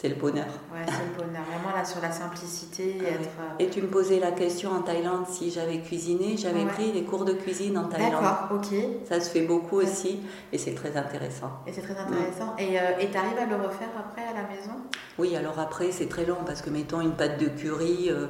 C'est 0.00 0.08
le 0.08 0.14
bonheur. 0.14 0.46
Ouais, 0.72 0.86
c'est 0.86 0.92
le 0.92 1.26
bonheur. 1.26 1.42
Vraiment 1.50 1.76
là 1.76 1.84
sur 1.84 2.00
la 2.00 2.12
simplicité 2.12 2.98
et 2.98 3.02
Ah 3.04 3.08
être. 3.14 3.20
euh, 3.40 3.54
Et 3.58 3.66
tu 3.68 3.82
me 3.82 3.88
posais 3.88 4.20
la 4.20 4.30
question 4.30 4.70
en 4.70 4.82
Thaïlande 4.82 5.26
si 5.28 5.50
j'avais 5.50 5.80
cuisiné. 5.80 6.36
J'avais 6.36 6.60
Ouais. 6.60 6.66
pris 6.70 6.92
des 6.92 7.02
cours 7.02 7.24
de 7.24 7.32
cuisine 7.32 7.76
en 7.76 7.88
Thaïlande. 7.88 8.12
D'accord, 8.22 8.48
ok. 8.52 8.78
Ça 9.08 9.20
se 9.20 9.28
fait 9.28 9.40
beaucoup 9.40 9.78
aussi 9.80 10.20
et 10.52 10.58
c'est 10.58 10.74
très 10.76 10.96
intéressant. 10.96 11.50
Et 11.66 11.72
c'est 11.72 11.80
très 11.80 11.96
intéressant. 11.98 12.54
Et 12.60 12.78
euh, 12.78 12.82
et 13.00 13.08
t'arrives 13.10 13.38
à 13.38 13.46
le 13.46 13.56
refaire 13.56 13.88
après 13.98 14.22
à 14.22 14.34
la 14.40 14.48
maison? 14.48 14.70
Oui, 15.18 15.34
alors 15.34 15.58
après, 15.58 15.90
c'est 15.90 16.08
très 16.08 16.24
long 16.26 16.38
parce 16.46 16.62
que, 16.62 16.70
mettons, 16.70 17.00
une 17.00 17.14
pâte 17.16 17.40
de 17.40 17.46
curry. 17.48 18.08
euh, 18.08 18.28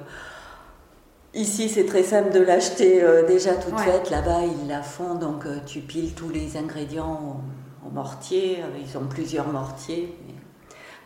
Ici, 1.35 1.69
c'est 1.69 1.85
très 1.85 2.03
simple 2.03 2.33
de 2.33 2.41
l'acheter 2.41 3.03
euh, 3.03 3.27
déjà 3.27 3.55
toute 3.57 3.75
Ouais. 3.75 3.85
faite. 3.85 4.09
Là-bas, 4.09 4.41
ils 4.63 4.69
la 4.69 4.81
font, 4.83 5.17
donc 5.17 5.45
euh, 5.45 5.59
tu 5.67 5.81
piles 5.81 6.15
tous 6.15 6.31
les 6.31 6.57
ingrédients 6.57 7.43
au, 7.85 7.87
au 7.89 7.91
mortier. 7.91 8.61
Ils 8.83 8.97
ont 8.97 9.05
plusieurs 9.07 9.49
mortiers. 9.49 10.17
mais 10.27 10.33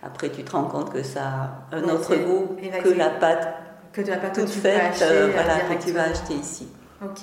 après, 0.03 0.31
tu 0.31 0.43
te 0.45 0.53
rends 0.53 0.65
compte 0.65 0.93
que 0.93 1.03
ça 1.03 1.23
a 1.71 1.77
un 1.77 1.85
Ouais, 1.85 1.93
autre 1.93 2.17
goût 2.17 2.57
que 2.83 2.89
la 2.91 3.11
pâte 3.11 3.49
Que 3.93 4.01
de 4.03 4.11
la 4.11 4.17
pâte 4.19 4.35
que 4.37 4.41
toute 4.43 4.51
tu 4.51 4.59
faite 4.61 5.01
euh, 5.03 5.29
euh, 5.29 5.31
voilà, 5.33 5.61
que 5.61 5.83
tu 5.85 5.93
vas 5.93 6.05
acheter 6.05 6.35
ici. 6.35 6.69
Ok. 7.03 7.21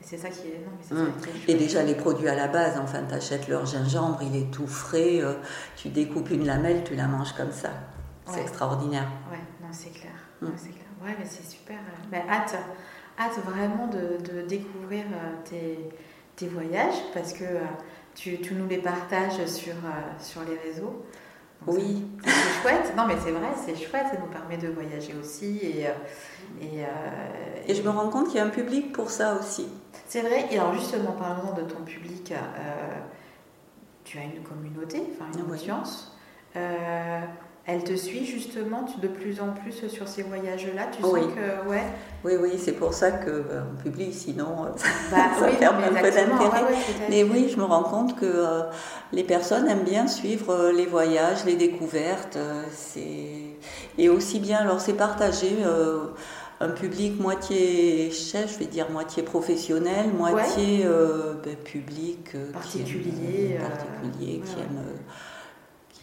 C'est 0.00 0.18
ça 0.18 0.28
qui 0.28 0.48
est. 0.48 0.60
Non, 0.64 0.70
mais 0.76 0.84
c'est 0.86 0.94
ça 0.94 1.30
qui 1.44 1.50
est 1.50 1.54
Et 1.54 1.58
déjà, 1.58 1.82
les 1.82 1.94
produits 1.94 2.28
à 2.28 2.34
la 2.34 2.46
base, 2.48 2.78
enfin, 2.78 3.00
tu 3.08 3.14
achètes 3.14 3.48
leur 3.48 3.64
gingembre, 3.64 4.20
il 4.22 4.36
est 4.36 4.50
tout 4.50 4.66
frais. 4.66 5.20
euh, 5.22 5.34
tu 5.76 5.88
découpes 5.88 6.30
une 6.30 6.46
lamelle, 6.46 6.84
tu 6.84 6.94
la 6.94 7.06
manges 7.06 7.32
comme 7.32 7.52
ça. 7.52 7.70
C'est 8.26 8.36
Ouais. 8.36 8.42
extraordinaire. 8.42 9.06
Ouais, 9.30 9.38
non, 9.62 9.68
c'est 9.72 9.90
clair. 9.90 10.12
Mm. 10.42 10.46
Ouais, 10.46 10.52
c'est 10.56 10.70
clair. 10.70 10.84
Ouais, 11.02 11.14
mais 11.18 11.24
c'est 11.26 11.44
super. 11.46 11.76
Ben, 12.10 12.22
hâte, 12.28 12.54
hâte 13.18 13.38
vraiment 13.44 13.86
de, 13.88 14.18
de 14.32 14.46
découvrir 14.46 15.04
tes, 15.48 15.78
tes 16.36 16.48
voyages 16.48 16.94
parce 17.14 17.32
que 17.32 17.44
tu, 18.14 18.38
tu 18.40 18.54
nous 18.54 18.66
les 18.68 18.78
partages 18.78 19.44
sur, 19.46 19.74
sur 20.20 20.42
les 20.42 20.58
réseaux. 20.70 21.02
Oui. 21.66 22.04
C'est 22.24 22.60
chouette. 22.62 22.94
Non, 22.96 23.06
mais 23.06 23.14
c'est 23.24 23.30
vrai, 23.30 23.48
c'est 23.64 23.74
chouette. 23.76 24.06
Ça 24.12 24.18
nous 24.18 24.26
permet 24.26 24.56
de 24.58 24.68
voyager 24.68 25.14
aussi. 25.20 25.58
Et, 25.62 25.86
euh, 25.86 25.92
et, 26.60 26.84
euh, 26.84 26.86
Et 27.66 27.74
je 27.74 27.82
me 27.82 27.88
rends 27.90 28.08
compte 28.10 28.26
qu'il 28.26 28.36
y 28.36 28.40
a 28.40 28.44
un 28.44 28.50
public 28.50 28.92
pour 28.92 29.10
ça 29.10 29.36
aussi. 29.40 29.66
C'est 30.06 30.20
vrai. 30.20 30.46
Et 30.50 30.58
alors, 30.58 30.74
justement, 30.74 31.12
parlons 31.12 31.52
de 31.54 31.62
ton 31.62 31.82
public. 31.82 32.32
euh, 32.32 32.36
tu 34.04 34.18
as 34.18 34.22
une 34.24 34.42
communauté, 34.42 35.02
enfin 35.14 35.24
une 35.38 35.50
Oui. 35.50 35.58
audience. 35.58 36.14
Elle 37.66 37.82
te 37.82 37.94
suit 37.94 38.26
justement 38.26 38.84
de 39.00 39.08
plus 39.08 39.40
en 39.40 39.52
plus 39.52 39.88
sur 39.88 40.06
ces 40.06 40.22
voyages-là 40.22 40.88
Tu 40.92 41.02
oui. 41.04 41.22
sens 41.22 41.32
que. 41.34 41.68
Ouais. 41.68 41.82
Oui, 42.24 42.32
oui, 42.40 42.50
c'est 42.58 42.72
pour 42.72 42.92
ça 42.92 43.10
qu'on 43.10 43.82
publie, 43.82 44.12
sinon 44.12 44.46
bah, 45.10 45.16
ça 45.38 45.46
oui, 45.46 45.56
perd 45.58 45.76
un 45.76 45.88
peu 45.88 46.10
d'intérêt. 46.10 46.62
Ouais, 46.62 46.78
mais 47.08 47.24
oui, 47.24 47.48
je 47.50 47.56
me 47.56 47.64
rends 47.64 47.84
compte 47.84 48.18
que 48.18 48.44
les 49.12 49.24
personnes 49.24 49.68
aiment 49.68 49.84
bien 49.84 50.06
suivre 50.06 50.70
les 50.74 50.86
voyages, 50.86 51.44
les 51.44 51.56
découvertes. 51.56 52.38
c'est 52.72 53.56
et 53.96 54.08
aussi 54.08 54.40
bien, 54.40 54.58
alors 54.58 54.80
c'est 54.80 54.94
partagé 54.94 55.56
un 56.60 56.68
public 56.68 57.20
moitié 57.20 58.10
chef, 58.10 58.54
je 58.54 58.58
vais 58.58 58.66
dire 58.66 58.90
moitié 58.90 59.22
professionnel, 59.22 60.12
moitié 60.16 60.82
euh, 60.84 61.34
public 61.64 62.30
euh, 62.34 62.52
particulier, 62.52 63.10
qui 63.12 63.52
aime, 63.52 63.62
particulier 63.62 64.40
qui, 64.44 64.60
aime, 64.60 64.80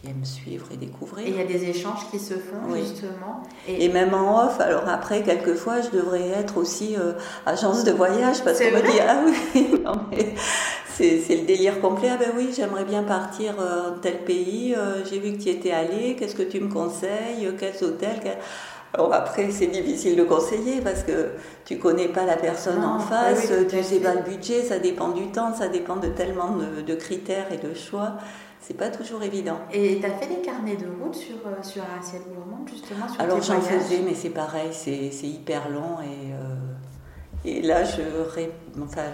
qui 0.02 0.10
aime 0.10 0.26
suivre 0.26 0.66
et 0.72 0.78
découvrir. 0.78 1.28
Et 1.28 1.30
il 1.30 1.36
y 1.38 1.42
a 1.42 1.46
des 1.46 1.70
échanges 1.70 2.10
qui 2.10 2.20
se 2.20 2.34
font 2.34 2.76
justement. 2.76 3.44
Et... 3.68 3.90
même 3.90 4.14
en 4.14 4.46
off, 4.46 4.60
alors 4.60 4.88
après, 4.88 5.24
quelquefois, 5.24 5.82
je 5.82 5.90
devrais 5.90 6.28
être 6.30 6.58
aussi 6.58 6.96
euh, 6.98 7.14
agence 7.46 7.84
de 7.84 7.92
voyage 7.92 8.44
parce 8.44 8.60
qu'on 8.60 8.72
me 8.72 8.82
dit 8.82 9.00
Ah 9.08 9.22
oui, 9.26 9.82
non, 9.86 9.94
mais 10.10 10.34
c'est 10.88 11.36
le 11.36 11.46
délire 11.46 11.82
complet. 11.82 12.10
Ah 12.12 12.18
ben 12.18 12.32
oui, 12.36 12.50
j'aimerais 12.56 12.86
bien 12.86 13.04
partir 13.04 13.56
dans 13.56 14.00
tel 14.02 14.24
pays, 14.24 14.76
j'ai 15.10 15.20
vu 15.20 15.34
que 15.34 15.42
tu 15.42 15.50
y 15.50 15.52
étais 15.52 15.72
allé, 15.72 16.16
qu'est-ce 16.16 16.36
que 16.36 16.44
tu 16.44 16.60
me 16.60 16.72
conseilles, 16.72 17.52
quels 17.58 17.84
hôtels 17.84 18.20
alors 18.94 19.14
après, 19.14 19.52
c'est 19.52 19.68
difficile 19.68 20.18
de 20.18 20.24
conseiller 20.24 20.82
parce 20.82 21.04
que 21.04 21.30
tu 21.64 21.78
connais 21.78 22.10
pas 22.10 22.26
la 22.26 22.36
personne 22.36 22.84
en 22.84 23.00
face, 23.00 23.52
tu 23.70 23.84
sais 23.84 24.00
pas 24.00 24.16
le 24.16 24.22
budget, 24.22 24.64
ça 24.64 24.80
dépend 24.80 25.10
du 25.10 25.28
temps, 25.32 25.54
ça 25.54 25.70
dépend 25.70 25.96
de 25.96 26.08
tellement 26.08 26.58
de, 26.86 26.96
critères 26.96 27.48
et 27.54 27.58
de 27.58 27.74
choix. 27.74 28.16
C'est 28.62 28.78
pas 28.78 28.90
toujours 28.90 29.24
évident. 29.24 29.58
Et 29.74 30.00
tu 30.00 30.06
as 30.06 30.12
fait 30.12 30.28
des 30.28 30.42
carnets 30.42 30.76
de 30.76 30.86
route 30.86 31.16
sur, 31.16 31.36
euh, 31.48 31.64
sur 31.64 31.82
Assiette 32.00 32.28
Gourmand, 32.32 32.64
justement 32.68 33.10
sur 33.10 33.20
Alors 33.20 33.42
j'en 33.42 33.60
faisais, 33.60 34.02
mais 34.06 34.14
c'est 34.14 34.30
pareil, 34.30 34.70
c'est 34.72 35.10
hyper 35.24 35.68
long 35.70 36.00
et, 36.02 36.32
euh, 36.34 36.56
et 37.44 37.62
là, 37.64 37.84
je, 37.84 38.02
enfin, 38.84 39.08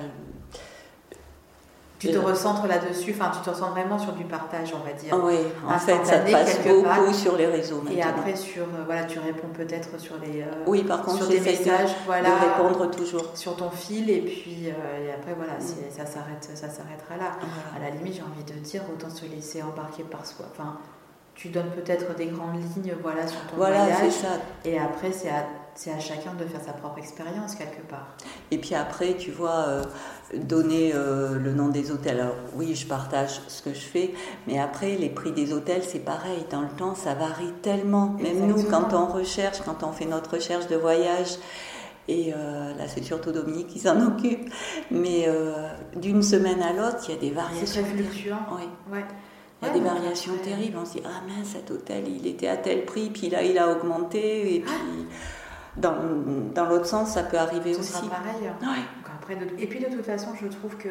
tu 1.99 2.11
te 2.11 2.17
recentres 2.17 2.67
là-dessus, 2.67 3.15
enfin 3.17 3.31
tu 3.33 3.41
te 3.41 3.49
recentres 3.49 3.71
vraiment 3.71 3.97
sur 3.97 4.13
du 4.13 4.23
partage, 4.23 4.73
on 4.73 4.85
va 4.85 4.93
dire. 4.93 5.17
Oui, 5.23 5.39
en 5.67 5.79
fait, 5.79 6.05
ça 6.05 6.19
passe 6.19 6.59
beaucoup 6.63 7.13
sur 7.13 7.35
les 7.37 7.47
réseaux 7.47 7.81
maintenant. 7.81 7.97
Et 7.97 8.01
après, 8.01 8.35
sur, 8.35 8.63
euh, 8.63 8.83
voilà, 8.85 9.05
tu 9.05 9.19
réponds 9.19 9.47
peut-être 9.53 9.99
sur 9.99 10.15
les 10.19 10.41
euh, 10.41 10.45
oui, 10.67 10.83
par 10.83 11.01
contre, 11.01 11.17
sur 11.17 11.27
des 11.27 11.39
messages, 11.39 11.95
voilà, 12.05 12.29
de 12.29 12.35
répondre 12.35 12.91
toujours 12.91 13.35
sur 13.35 13.55
ton 13.55 13.71
fil, 13.71 14.09
et 14.09 14.21
puis 14.21 14.67
euh, 14.67 15.07
et 15.07 15.11
après 15.11 15.33
voilà, 15.33 15.53
mm. 15.53 15.89
ça 15.89 16.05
s'arrête, 16.05 16.49
ça 16.53 16.69
s'arrêtera 16.69 17.17
là. 17.17 17.31
À 17.75 17.79
la 17.79 17.89
limite, 17.89 18.15
j'ai 18.15 18.21
envie 18.21 18.43
de 18.43 18.59
dire, 18.59 18.81
autant 18.93 19.09
se 19.09 19.25
laisser 19.25 19.63
embarquer 19.63 20.03
par 20.03 20.25
soi. 20.25 20.45
Enfin, 20.51 20.77
tu 21.33 21.49
donnes 21.49 21.71
peut-être 21.71 22.15
des 22.15 22.27
grandes 22.27 22.55
lignes, 22.55 22.95
voilà, 23.01 23.25
sur 23.27 23.39
ton 23.41 23.57
voilà, 23.57 23.85
voyage. 23.85 24.11
Ça. 24.11 24.27
Et 24.65 24.77
après, 24.77 25.11
c'est 25.11 25.29
à 25.29 25.45
c'est 25.77 25.91
à 25.91 25.99
chacun 25.99 26.33
de 26.33 26.43
faire 26.43 26.61
sa 26.61 26.73
propre 26.73 26.97
expérience 26.97 27.53
quelque 27.53 27.81
part. 27.87 28.07
Et 28.49 28.57
puis 28.57 28.73
après, 28.73 29.13
tu 29.13 29.29
vois, 29.29 29.65
euh, 29.67 29.83
donner 30.33 30.91
euh, 30.95 31.37
le 31.37 31.53
nom 31.53 31.67
des 31.67 31.91
hôtels. 31.91 32.19
Alors 32.19 32.35
oui, 32.55 32.73
je 32.73 32.87
partage 32.87 33.41
ce 33.47 33.61
que 33.61 33.73
je 33.75 33.79
fais, 33.79 34.11
mais 34.47 34.59
après, 34.59 34.95
les 34.95 35.09
prix 35.09 35.31
des 35.31 35.53
hôtels, 35.53 35.83
c'est 35.87 35.99
pareil. 35.99 36.45
Dans 36.49 36.61
le 36.61 36.69
temps, 36.69 36.95
ça 36.95 37.13
varie 37.13 37.53
tellement. 37.61 38.17
Même 38.19 38.47
nous, 38.47 38.63
quand 38.63 38.91
on 38.93 39.05
recherche, 39.05 39.59
quand 39.63 39.83
on 39.83 39.91
fait 39.91 40.05
notre 40.05 40.33
recherche 40.33 40.65
de 40.67 40.75
voyage, 40.75 41.37
et 42.07 42.33
euh, 42.33 42.73
là, 42.75 42.87
c'est 42.87 43.03
surtout 43.03 43.31
Dominique 43.31 43.67
qui 43.67 43.79
s'en 43.79 44.01
occupe, 44.01 44.49
mais 44.89 45.29
d'une 45.95 46.23
semaine 46.23 46.61
à 46.63 46.73
l'autre, 46.73 47.03
il 47.07 47.13
y 47.13 47.17
a 47.17 47.21
des 47.21 47.31
variations. 47.31 47.67
C'est 47.67 47.83
fluctuant. 47.83 48.39
Oui. 48.51 48.63
Ouais. 48.91 49.05
Il 49.61 49.67
y 49.67 49.71
a 49.71 49.73
des 49.73 49.81
variations 49.81 50.33
terribles. 50.43 50.77
On 50.79 50.85
se 50.85 50.93
dit, 50.93 51.03
ah 51.05 51.21
mince, 51.27 51.49
cet 51.49 51.69
hôtel, 51.69 52.03
il 52.07 52.25
était 52.25 52.47
à 52.47 52.57
tel 52.57 52.85
prix, 52.85 53.09
puis 53.09 53.29
là, 53.29 53.43
il 53.43 53.57
a 53.59 53.71
augmenté, 53.71 54.55
et 54.55 54.59
puis 54.61 54.73
dans, 55.77 55.95
dans 56.53 56.65
l'autre 56.65 56.85
sens, 56.85 57.11
ça 57.11 57.23
peut 57.23 57.37
arriver 57.37 57.73
Ce 57.73 57.79
aussi. 57.79 57.93
Sera 57.93 58.07
pareil. 58.07 58.49
Ouais. 58.61 58.83
après, 59.15 59.37
Et 59.59 59.67
puis 59.67 59.79
de 59.79 59.85
toute 59.85 60.05
façon, 60.05 60.29
je 60.39 60.47
trouve 60.47 60.75
que 60.77 60.89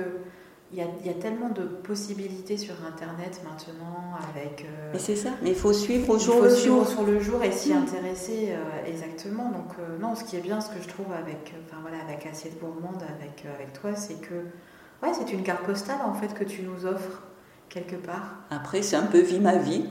il 0.73 0.79
y, 0.79 0.83
a, 0.83 0.87
il 1.01 1.07
y, 1.07 1.11
a, 1.11 1.15
tellement 1.15 1.49
de 1.49 1.63
possibilités 1.63 2.57
sur 2.57 2.75
Internet 2.85 3.41
maintenant 3.45 4.19
avec. 4.35 4.63
Euh, 4.63 4.91
mais 4.93 4.99
c'est 4.99 5.15
ça. 5.15 5.31
Mais 5.41 5.51
il 5.51 5.55
faut 5.55 5.73
suivre 5.73 6.11
au 6.11 6.19
jour 6.19 6.35
il 6.35 6.39
faut 6.39 6.45
le 6.45 6.51
suivre 6.51 6.89
sur 6.89 7.03
le 7.05 7.21
jour 7.21 7.43
et 7.45 7.53
s'y 7.53 7.73
mm. 7.73 7.79
intéresser 7.79 8.49
euh, 8.51 8.89
exactement. 8.89 9.51
Donc 9.51 9.71
euh, 9.79 9.97
non, 10.01 10.17
ce 10.17 10.25
qui 10.25 10.37
est 10.37 10.41
bien, 10.41 10.61
ce 10.61 10.71
que 10.71 10.83
je 10.83 10.89
trouve 10.89 11.07
avec, 11.13 11.55
enfin 11.65 11.77
voilà, 11.83 11.99
avec 12.03 12.27
Assiette 12.27 12.59
Gourmande, 12.59 13.03
avec 13.03 13.47
avec 13.55 13.73
toi, 13.81 13.95
c'est 13.95 14.21
que 14.21 14.35
ouais, 15.05 15.13
c'est 15.13 15.33
une 15.33 15.45
carte 15.45 15.63
postale 15.63 15.99
en 16.05 16.15
fait 16.15 16.35
que 16.35 16.43
tu 16.43 16.63
nous 16.63 16.85
offres 16.85 17.23
quelque 17.69 17.97
part. 17.97 18.35
Après, 18.51 18.83
c'est 18.83 18.97
un 18.97 19.07
peu 19.07 19.21
vie 19.21 19.41
ma 19.41 19.57
vie. 19.57 19.85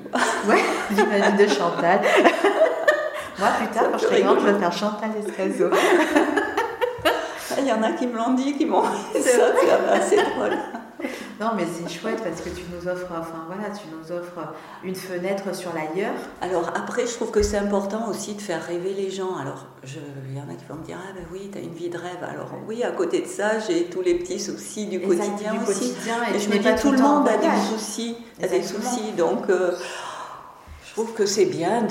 ouais, 0.47 0.61
vie 0.91 1.03
ma 1.05 1.29
vie 1.29 1.37
de 1.41 1.47
Chantal. 1.47 2.01
Moi, 3.39 3.49
plus 3.57 3.67
tard, 3.67 3.91
quand 3.91 3.97
je 3.97 4.03
serai 4.05 4.21
grande, 4.21 4.39
je 4.39 4.45
vais 4.45 4.59
faire 4.59 4.71
Chantal 4.71 5.11
Escazo. 5.17 5.69
Il 7.57 7.67
y 7.67 7.71
en 7.71 7.83
a 7.83 7.91
qui 7.93 8.07
me 8.07 8.17
l'ont 8.17 8.33
dit, 8.33 8.53
qui 8.57 8.65
m'ont 8.65 8.81
dit 9.15 9.21
ça, 9.21 9.51
c'est 9.59 9.91
assez 9.91 10.17
drôle. 10.17 10.57
Non, 11.39 11.49
mais 11.55 11.65
c'est 11.65 11.89
chouette 11.89 12.21
parce 12.23 12.39
que 12.39 12.49
tu 12.49 12.63
nous 12.71 12.87
offres, 12.87 13.07
enfin 13.11 13.43
voilà, 13.47 13.63
tu 13.69 13.87
nous 13.91 14.15
offres 14.15 14.53
une 14.83 14.95
fenêtre 14.95 15.53
sur 15.53 15.73
l'ailleurs. 15.73 16.13
Alors 16.41 16.69
après, 16.69 17.05
je 17.05 17.13
trouve 17.13 17.31
que 17.31 17.41
c'est 17.41 17.57
important 17.57 18.07
aussi 18.09 18.35
de 18.35 18.41
faire 18.41 18.63
rêver 18.63 18.93
les 18.93 19.11
gens. 19.11 19.35
Alors, 19.35 19.65
je, 19.83 19.99
il 20.29 20.37
y 20.37 20.39
en 20.39 20.43
a 20.43 20.55
qui 20.55 20.63
vont 20.69 20.75
me 20.75 20.85
dire, 20.85 20.97
ah 20.97 21.11
ben 21.13 21.25
oui, 21.33 21.49
tu 21.51 21.57
as 21.57 21.61
une 21.61 21.73
vie 21.73 21.89
de 21.89 21.97
rêve. 21.97 22.23
Alors 22.23 22.51
oui, 22.67 22.83
à 22.83 22.91
côté 22.91 23.21
de 23.21 23.27
ça, 23.27 23.59
j'ai 23.59 23.85
tous 23.85 24.01
les 24.01 24.15
petits 24.15 24.39
soucis 24.39 24.85
du 24.85 25.01
quotidien 25.01 25.53
du 25.53 25.69
aussi. 25.69 25.89
Quotidien 25.93 26.15
et, 26.33 26.39
je 26.39 26.49
me 26.49 26.57
dis, 26.57 26.81
tout 26.81 26.91
le 26.91 26.99
monde 26.99 27.27
a 27.27 27.37
des 27.37 27.61
soucis, 27.69 28.15
a 28.41 28.47
des 28.47 28.63
soucis, 28.63 29.11
donc. 29.17 29.49
Euh, 29.49 29.71
trouve 30.95 31.13
que 31.13 31.25
c'est 31.25 31.45
bien 31.45 31.85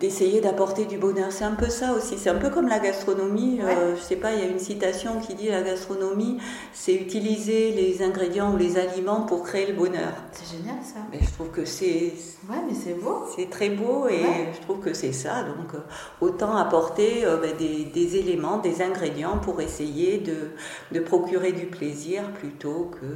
d'essayer 0.00 0.40
d'apporter 0.40 0.86
du 0.86 0.96
bonheur. 0.96 1.30
C'est 1.32 1.44
un 1.44 1.54
peu 1.54 1.68
ça 1.68 1.92
aussi. 1.92 2.16
C'est 2.16 2.30
un 2.30 2.38
peu 2.38 2.48
comme 2.48 2.66
la 2.66 2.78
gastronomie. 2.78 3.60
Euh, 3.60 3.94
je 3.94 4.00
sais 4.00 4.16
pas, 4.16 4.32
il 4.32 4.38
y 4.38 4.42
a 4.42 4.46
une 4.46 4.58
citation 4.58 5.20
qui 5.20 5.34
dit 5.34 5.48
la 5.48 5.60
gastronomie, 5.60 6.38
c'est 6.72 6.94
utiliser 6.94 7.72
les 7.72 8.02
ingrédients 8.02 8.54
ou 8.54 8.56
les 8.56 8.78
aliments 8.78 9.20
pour 9.20 9.42
créer 9.42 9.66
le 9.66 9.74
bonheur. 9.74 10.14
C'est 10.32 10.56
génial 10.56 10.76
ça. 10.82 11.00
Mais 11.12 11.18
je 11.20 11.30
trouve 11.30 11.50
que 11.50 11.66
c'est. 11.66 12.14
Ouais, 12.48 12.56
mais 12.66 12.72
c'est 12.74 12.94
beau. 12.94 13.26
C'est 13.36 13.50
très 13.50 13.68
beau 13.68 14.08
et 14.08 14.22
je 14.54 14.60
trouve 14.62 14.80
que 14.80 14.94
c'est 14.94 15.12
ça. 15.12 15.42
Donc 15.42 15.74
euh, 15.74 15.80
autant 16.22 16.56
apporter 16.56 17.26
euh, 17.26 17.36
ben, 17.36 17.54
des, 17.54 17.84
des, 17.84 18.16
éléments, 18.16 18.56
des 18.56 18.80
ingrédients 18.80 19.36
pour 19.36 19.60
essayer 19.60 20.18
de, 20.18 20.52
de 20.92 21.00
procurer 21.00 21.52
du 21.52 21.66
plaisir 21.66 22.22
plutôt 22.32 22.90
que 22.98 23.06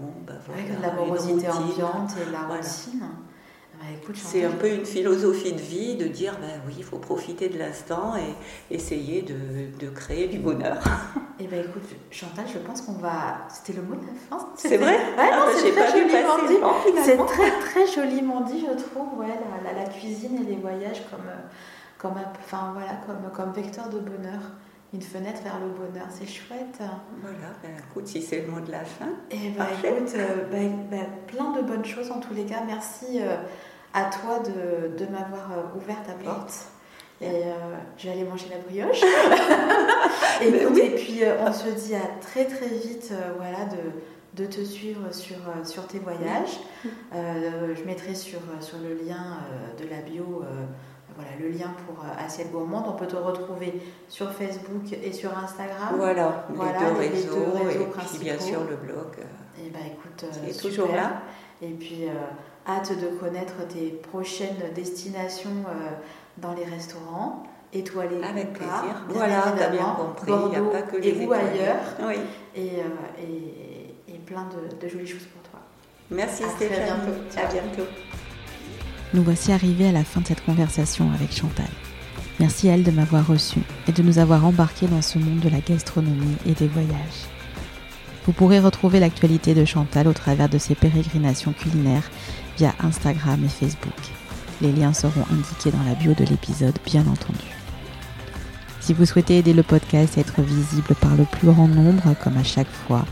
bon, 0.00 0.12
ben, 0.26 0.38
voilà, 0.46 0.62
l'amorosité 0.80 1.46
ambiante 1.50 2.12
et 2.26 2.32
la 2.32 2.56
routine. 2.56 3.02
Bah, 3.78 4.12
c'est 4.14 4.44
un 4.44 4.52
peu 4.52 4.68
une 4.70 4.86
philosophie 4.86 5.52
de 5.52 5.60
vie 5.60 5.96
de 5.96 6.06
dire 6.06 6.38
ben 6.40 6.60
oui, 6.66 6.74
il 6.78 6.84
faut 6.84 6.98
profiter 6.98 7.48
de 7.48 7.58
l'instant 7.58 8.14
et 8.16 8.74
essayer 8.74 9.22
de, 9.22 9.34
de, 9.78 9.90
créer 9.90 10.28
du 10.28 10.38
bonheur. 10.38 10.78
Et 11.38 11.44
eh 11.44 11.46
ben 11.46 11.64
écoute, 11.64 11.82
Chantal, 12.10 12.46
je 12.52 12.58
pense 12.58 12.80
qu'on 12.82 12.94
va. 12.94 13.46
C'était 13.52 13.78
le 13.78 13.82
mot 13.82 13.94
de 13.94 14.06
la 14.06 14.14
fin. 14.14 14.48
C'est 14.56 14.78
vrai 14.78 14.96
ouais, 14.96 15.30
non, 15.30 15.46
c'est 15.54 15.72
très 15.72 15.92
joliment 15.92 16.38
dit. 16.46 17.02
C'est 17.04 17.16
très 17.26 17.50
très 17.60 17.86
joliment 17.86 18.40
dit, 18.42 18.60
je 18.60 18.82
trouve. 18.82 19.18
Ouais, 19.18 19.26
la, 19.64 19.72
la, 19.72 19.88
cuisine 19.88 20.38
et 20.42 20.50
les 20.50 20.56
voyages 20.56 21.02
comme, 21.10 21.28
comme, 21.98 22.18
enfin, 22.38 22.72
voilà, 22.74 23.00
comme, 23.06 23.30
comme 23.32 23.52
vecteur 23.52 23.90
de 23.90 23.98
bonheur 23.98 24.40
une 24.92 25.02
fenêtre 25.02 25.42
vers 25.42 25.58
le 25.58 25.68
bonheur, 25.68 26.06
c'est 26.10 26.26
chouette. 26.26 26.78
Voilà, 27.20 27.52
ben, 27.62 27.70
écoute, 27.90 28.06
si 28.06 28.22
c'est 28.22 28.42
le 28.42 28.48
mot 28.48 28.60
de 28.60 28.70
la 28.70 28.84
fin. 28.84 29.08
Et 29.30 29.36
eh 29.46 29.50
ben, 29.50 29.66
écoute, 29.82 30.12
euh, 30.16 30.44
ben, 30.50 30.86
ben, 30.90 31.06
plein 31.26 31.52
de 31.52 31.62
bonnes 31.62 31.84
choses 31.84 32.10
en 32.10 32.20
tous 32.20 32.34
les 32.34 32.44
cas. 32.44 32.62
Merci 32.66 33.20
euh, 33.20 33.36
à 33.94 34.04
toi 34.04 34.38
de, 34.38 34.96
de 34.96 35.10
m'avoir 35.10 35.52
euh, 35.52 35.78
ouvert 35.78 36.02
ta 36.04 36.12
porte. 36.12 36.66
Et 37.22 37.44
je 37.96 38.06
vais 38.06 38.12
aller 38.12 38.24
manger 38.24 38.48
la 38.50 38.58
brioche. 38.58 39.00
et, 40.42 40.48
et 40.48 40.90
puis 40.90 41.22
on 41.40 41.50
se 41.50 41.68
dit 41.70 41.94
à 41.94 42.06
très 42.20 42.44
très 42.44 42.68
vite 42.68 43.10
voilà, 43.38 43.64
de, 43.64 44.42
de 44.42 44.46
te 44.46 44.60
suivre 44.62 45.14
sur, 45.14 45.38
sur 45.64 45.86
tes 45.86 45.98
voyages. 45.98 46.60
je 47.14 47.84
mettrai 47.86 48.14
sur, 48.14 48.40
sur 48.60 48.76
le 48.80 49.02
lien 49.02 49.38
de 49.80 49.88
la 49.88 50.02
bio 50.02 50.44
voilà, 51.16 51.30
le 51.40 51.48
lien 51.48 51.72
pour 51.86 52.04
euh, 52.04 52.24
Assiette 52.24 52.52
Gourmande. 52.52 52.84
On 52.88 52.92
peut 52.92 53.06
te 53.06 53.16
retrouver 53.16 53.80
sur 54.08 54.30
Facebook 54.32 54.92
et 54.92 55.12
sur 55.12 55.36
Instagram. 55.36 55.94
Voilà, 55.96 56.46
les, 56.50 56.56
deux, 56.56 56.98
réseaux, 56.98 57.68
et 57.70 57.86
puis 57.86 58.18
bien 58.20 58.38
sûr 58.38 58.60
le 58.68 58.76
blog. 58.76 59.06
Et 59.58 59.62
eh 59.66 59.70
ben, 59.70 59.80
écoute, 59.86 60.26
qui 60.44 60.50
est 60.50 60.60
toujours 60.60 60.94
là. 60.94 61.22
Et 61.62 61.70
puis, 61.70 62.04
euh, 62.04 62.12
hâte 62.68 62.92
de 63.00 63.08
connaître 63.18 63.66
tes 63.68 63.88
prochaines 64.10 64.72
destinations 64.74 65.64
euh, 65.66 65.90
dans 66.36 66.52
les 66.52 66.64
restaurants 66.64 67.44
étoilés 67.72 68.22
Avec 68.22 68.52
plaisir. 68.52 69.04
voilà, 69.08 69.54
tu 69.56 69.62
as 69.62 69.68
bien 69.68 69.96
compris. 69.96 70.32
il 70.44 70.48
n'y 70.50 70.56
a 70.56 70.70
pas 70.70 70.82
que 70.82 70.96
les 70.96 71.08
et 71.08 71.26
ou 71.26 71.32
ailleurs. 71.32 71.76
Oui. 72.02 72.16
Et, 72.54 72.66
et, 72.66 74.14
et, 74.14 74.18
plein 74.18 74.46
de, 74.48 74.76
de, 74.76 74.88
jolies 74.88 75.06
choses 75.06 75.26
pour 75.26 75.50
toi. 75.50 75.60
Merci 76.10 76.42
Stéphanie. 76.44 76.90
À 76.90 76.94
bientôt. 76.94 77.38
À 77.38 77.46
bientôt. 77.46 77.90
Nous 79.14 79.22
voici 79.22 79.52
arrivés 79.52 79.88
à 79.88 79.92
la 79.92 80.04
fin 80.04 80.20
de 80.20 80.26
cette 80.26 80.44
conversation 80.44 81.10
avec 81.12 81.32
Chantal. 81.32 81.68
Merci 82.40 82.68
à 82.68 82.74
elle 82.74 82.82
de 82.82 82.90
m'avoir 82.90 83.26
reçu 83.26 83.60
et 83.88 83.92
de 83.92 84.02
nous 84.02 84.18
avoir 84.18 84.44
embarqués 84.44 84.88
dans 84.88 85.00
ce 85.00 85.18
monde 85.18 85.40
de 85.40 85.48
la 85.48 85.60
gastronomie 85.60 86.36
et 86.44 86.52
des 86.52 86.66
voyages. 86.66 87.26
Vous 88.26 88.32
pourrez 88.32 88.58
retrouver 88.58 88.98
l'actualité 88.98 89.54
de 89.54 89.64
Chantal 89.64 90.08
au 90.08 90.12
travers 90.12 90.48
de 90.48 90.58
ses 90.58 90.74
pérégrinations 90.74 91.52
culinaires 91.52 92.10
via 92.58 92.74
Instagram 92.80 93.42
et 93.44 93.48
Facebook. 93.48 93.92
Les 94.60 94.72
liens 94.72 94.92
seront 94.92 95.24
indiqués 95.30 95.70
dans 95.70 95.84
la 95.84 95.94
bio 95.94 96.12
de 96.14 96.24
l'épisode, 96.24 96.76
bien 96.84 97.02
entendu. 97.02 97.46
Si 98.80 98.92
vous 98.92 99.06
souhaitez 99.06 99.38
aider 99.38 99.52
le 99.52 99.62
podcast 99.62 100.18
à 100.18 100.20
être 100.20 100.42
visible 100.42 100.94
par 101.00 101.14
le 101.14 101.24
plus 101.24 101.48
grand 101.48 101.68
nombre, 101.68 102.14
comme 102.22 102.36
à 102.36 102.44
chaque 102.44 102.70
fois, 102.70 103.06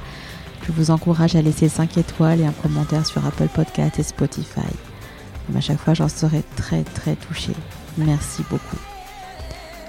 je 0.66 0.72
vous 0.72 0.90
encourage 0.90 1.36
à 1.36 1.42
laisser 1.42 1.68
5 1.68 1.96
étoiles 1.98 2.40
et 2.40 2.46
un 2.46 2.52
commentaire 2.52 3.06
sur 3.06 3.24
Apple 3.24 3.48
Podcast 3.48 3.98
et 3.98 4.02
Spotify. 4.02 4.60
À 5.56 5.60
chaque 5.60 5.78
fois, 5.78 5.94
j'en 5.94 6.08
serai 6.08 6.42
très 6.56 6.82
très 6.82 7.16
touchée. 7.16 7.54
Merci 7.96 8.42
beaucoup. 8.50 8.78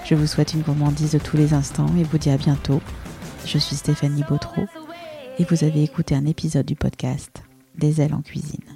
Je 0.04 0.14
vous 0.14 0.26
souhaite 0.26 0.54
une 0.54 0.62
gourmandise 0.62 1.12
de 1.12 1.18
tous 1.18 1.36
les 1.36 1.54
instants 1.54 1.90
et 1.98 2.04
vous 2.04 2.18
dis 2.18 2.30
à 2.30 2.36
bientôt. 2.36 2.80
Je 3.44 3.58
suis 3.58 3.76
Stéphanie 3.76 4.24
Bautreau 4.28 4.66
et 5.38 5.44
vous 5.44 5.64
avez 5.64 5.82
écouté 5.82 6.14
un 6.14 6.26
épisode 6.26 6.66
du 6.66 6.76
podcast 6.76 7.42
Des 7.76 8.00
ailes 8.00 8.14
en 8.14 8.22
cuisine. 8.22 8.75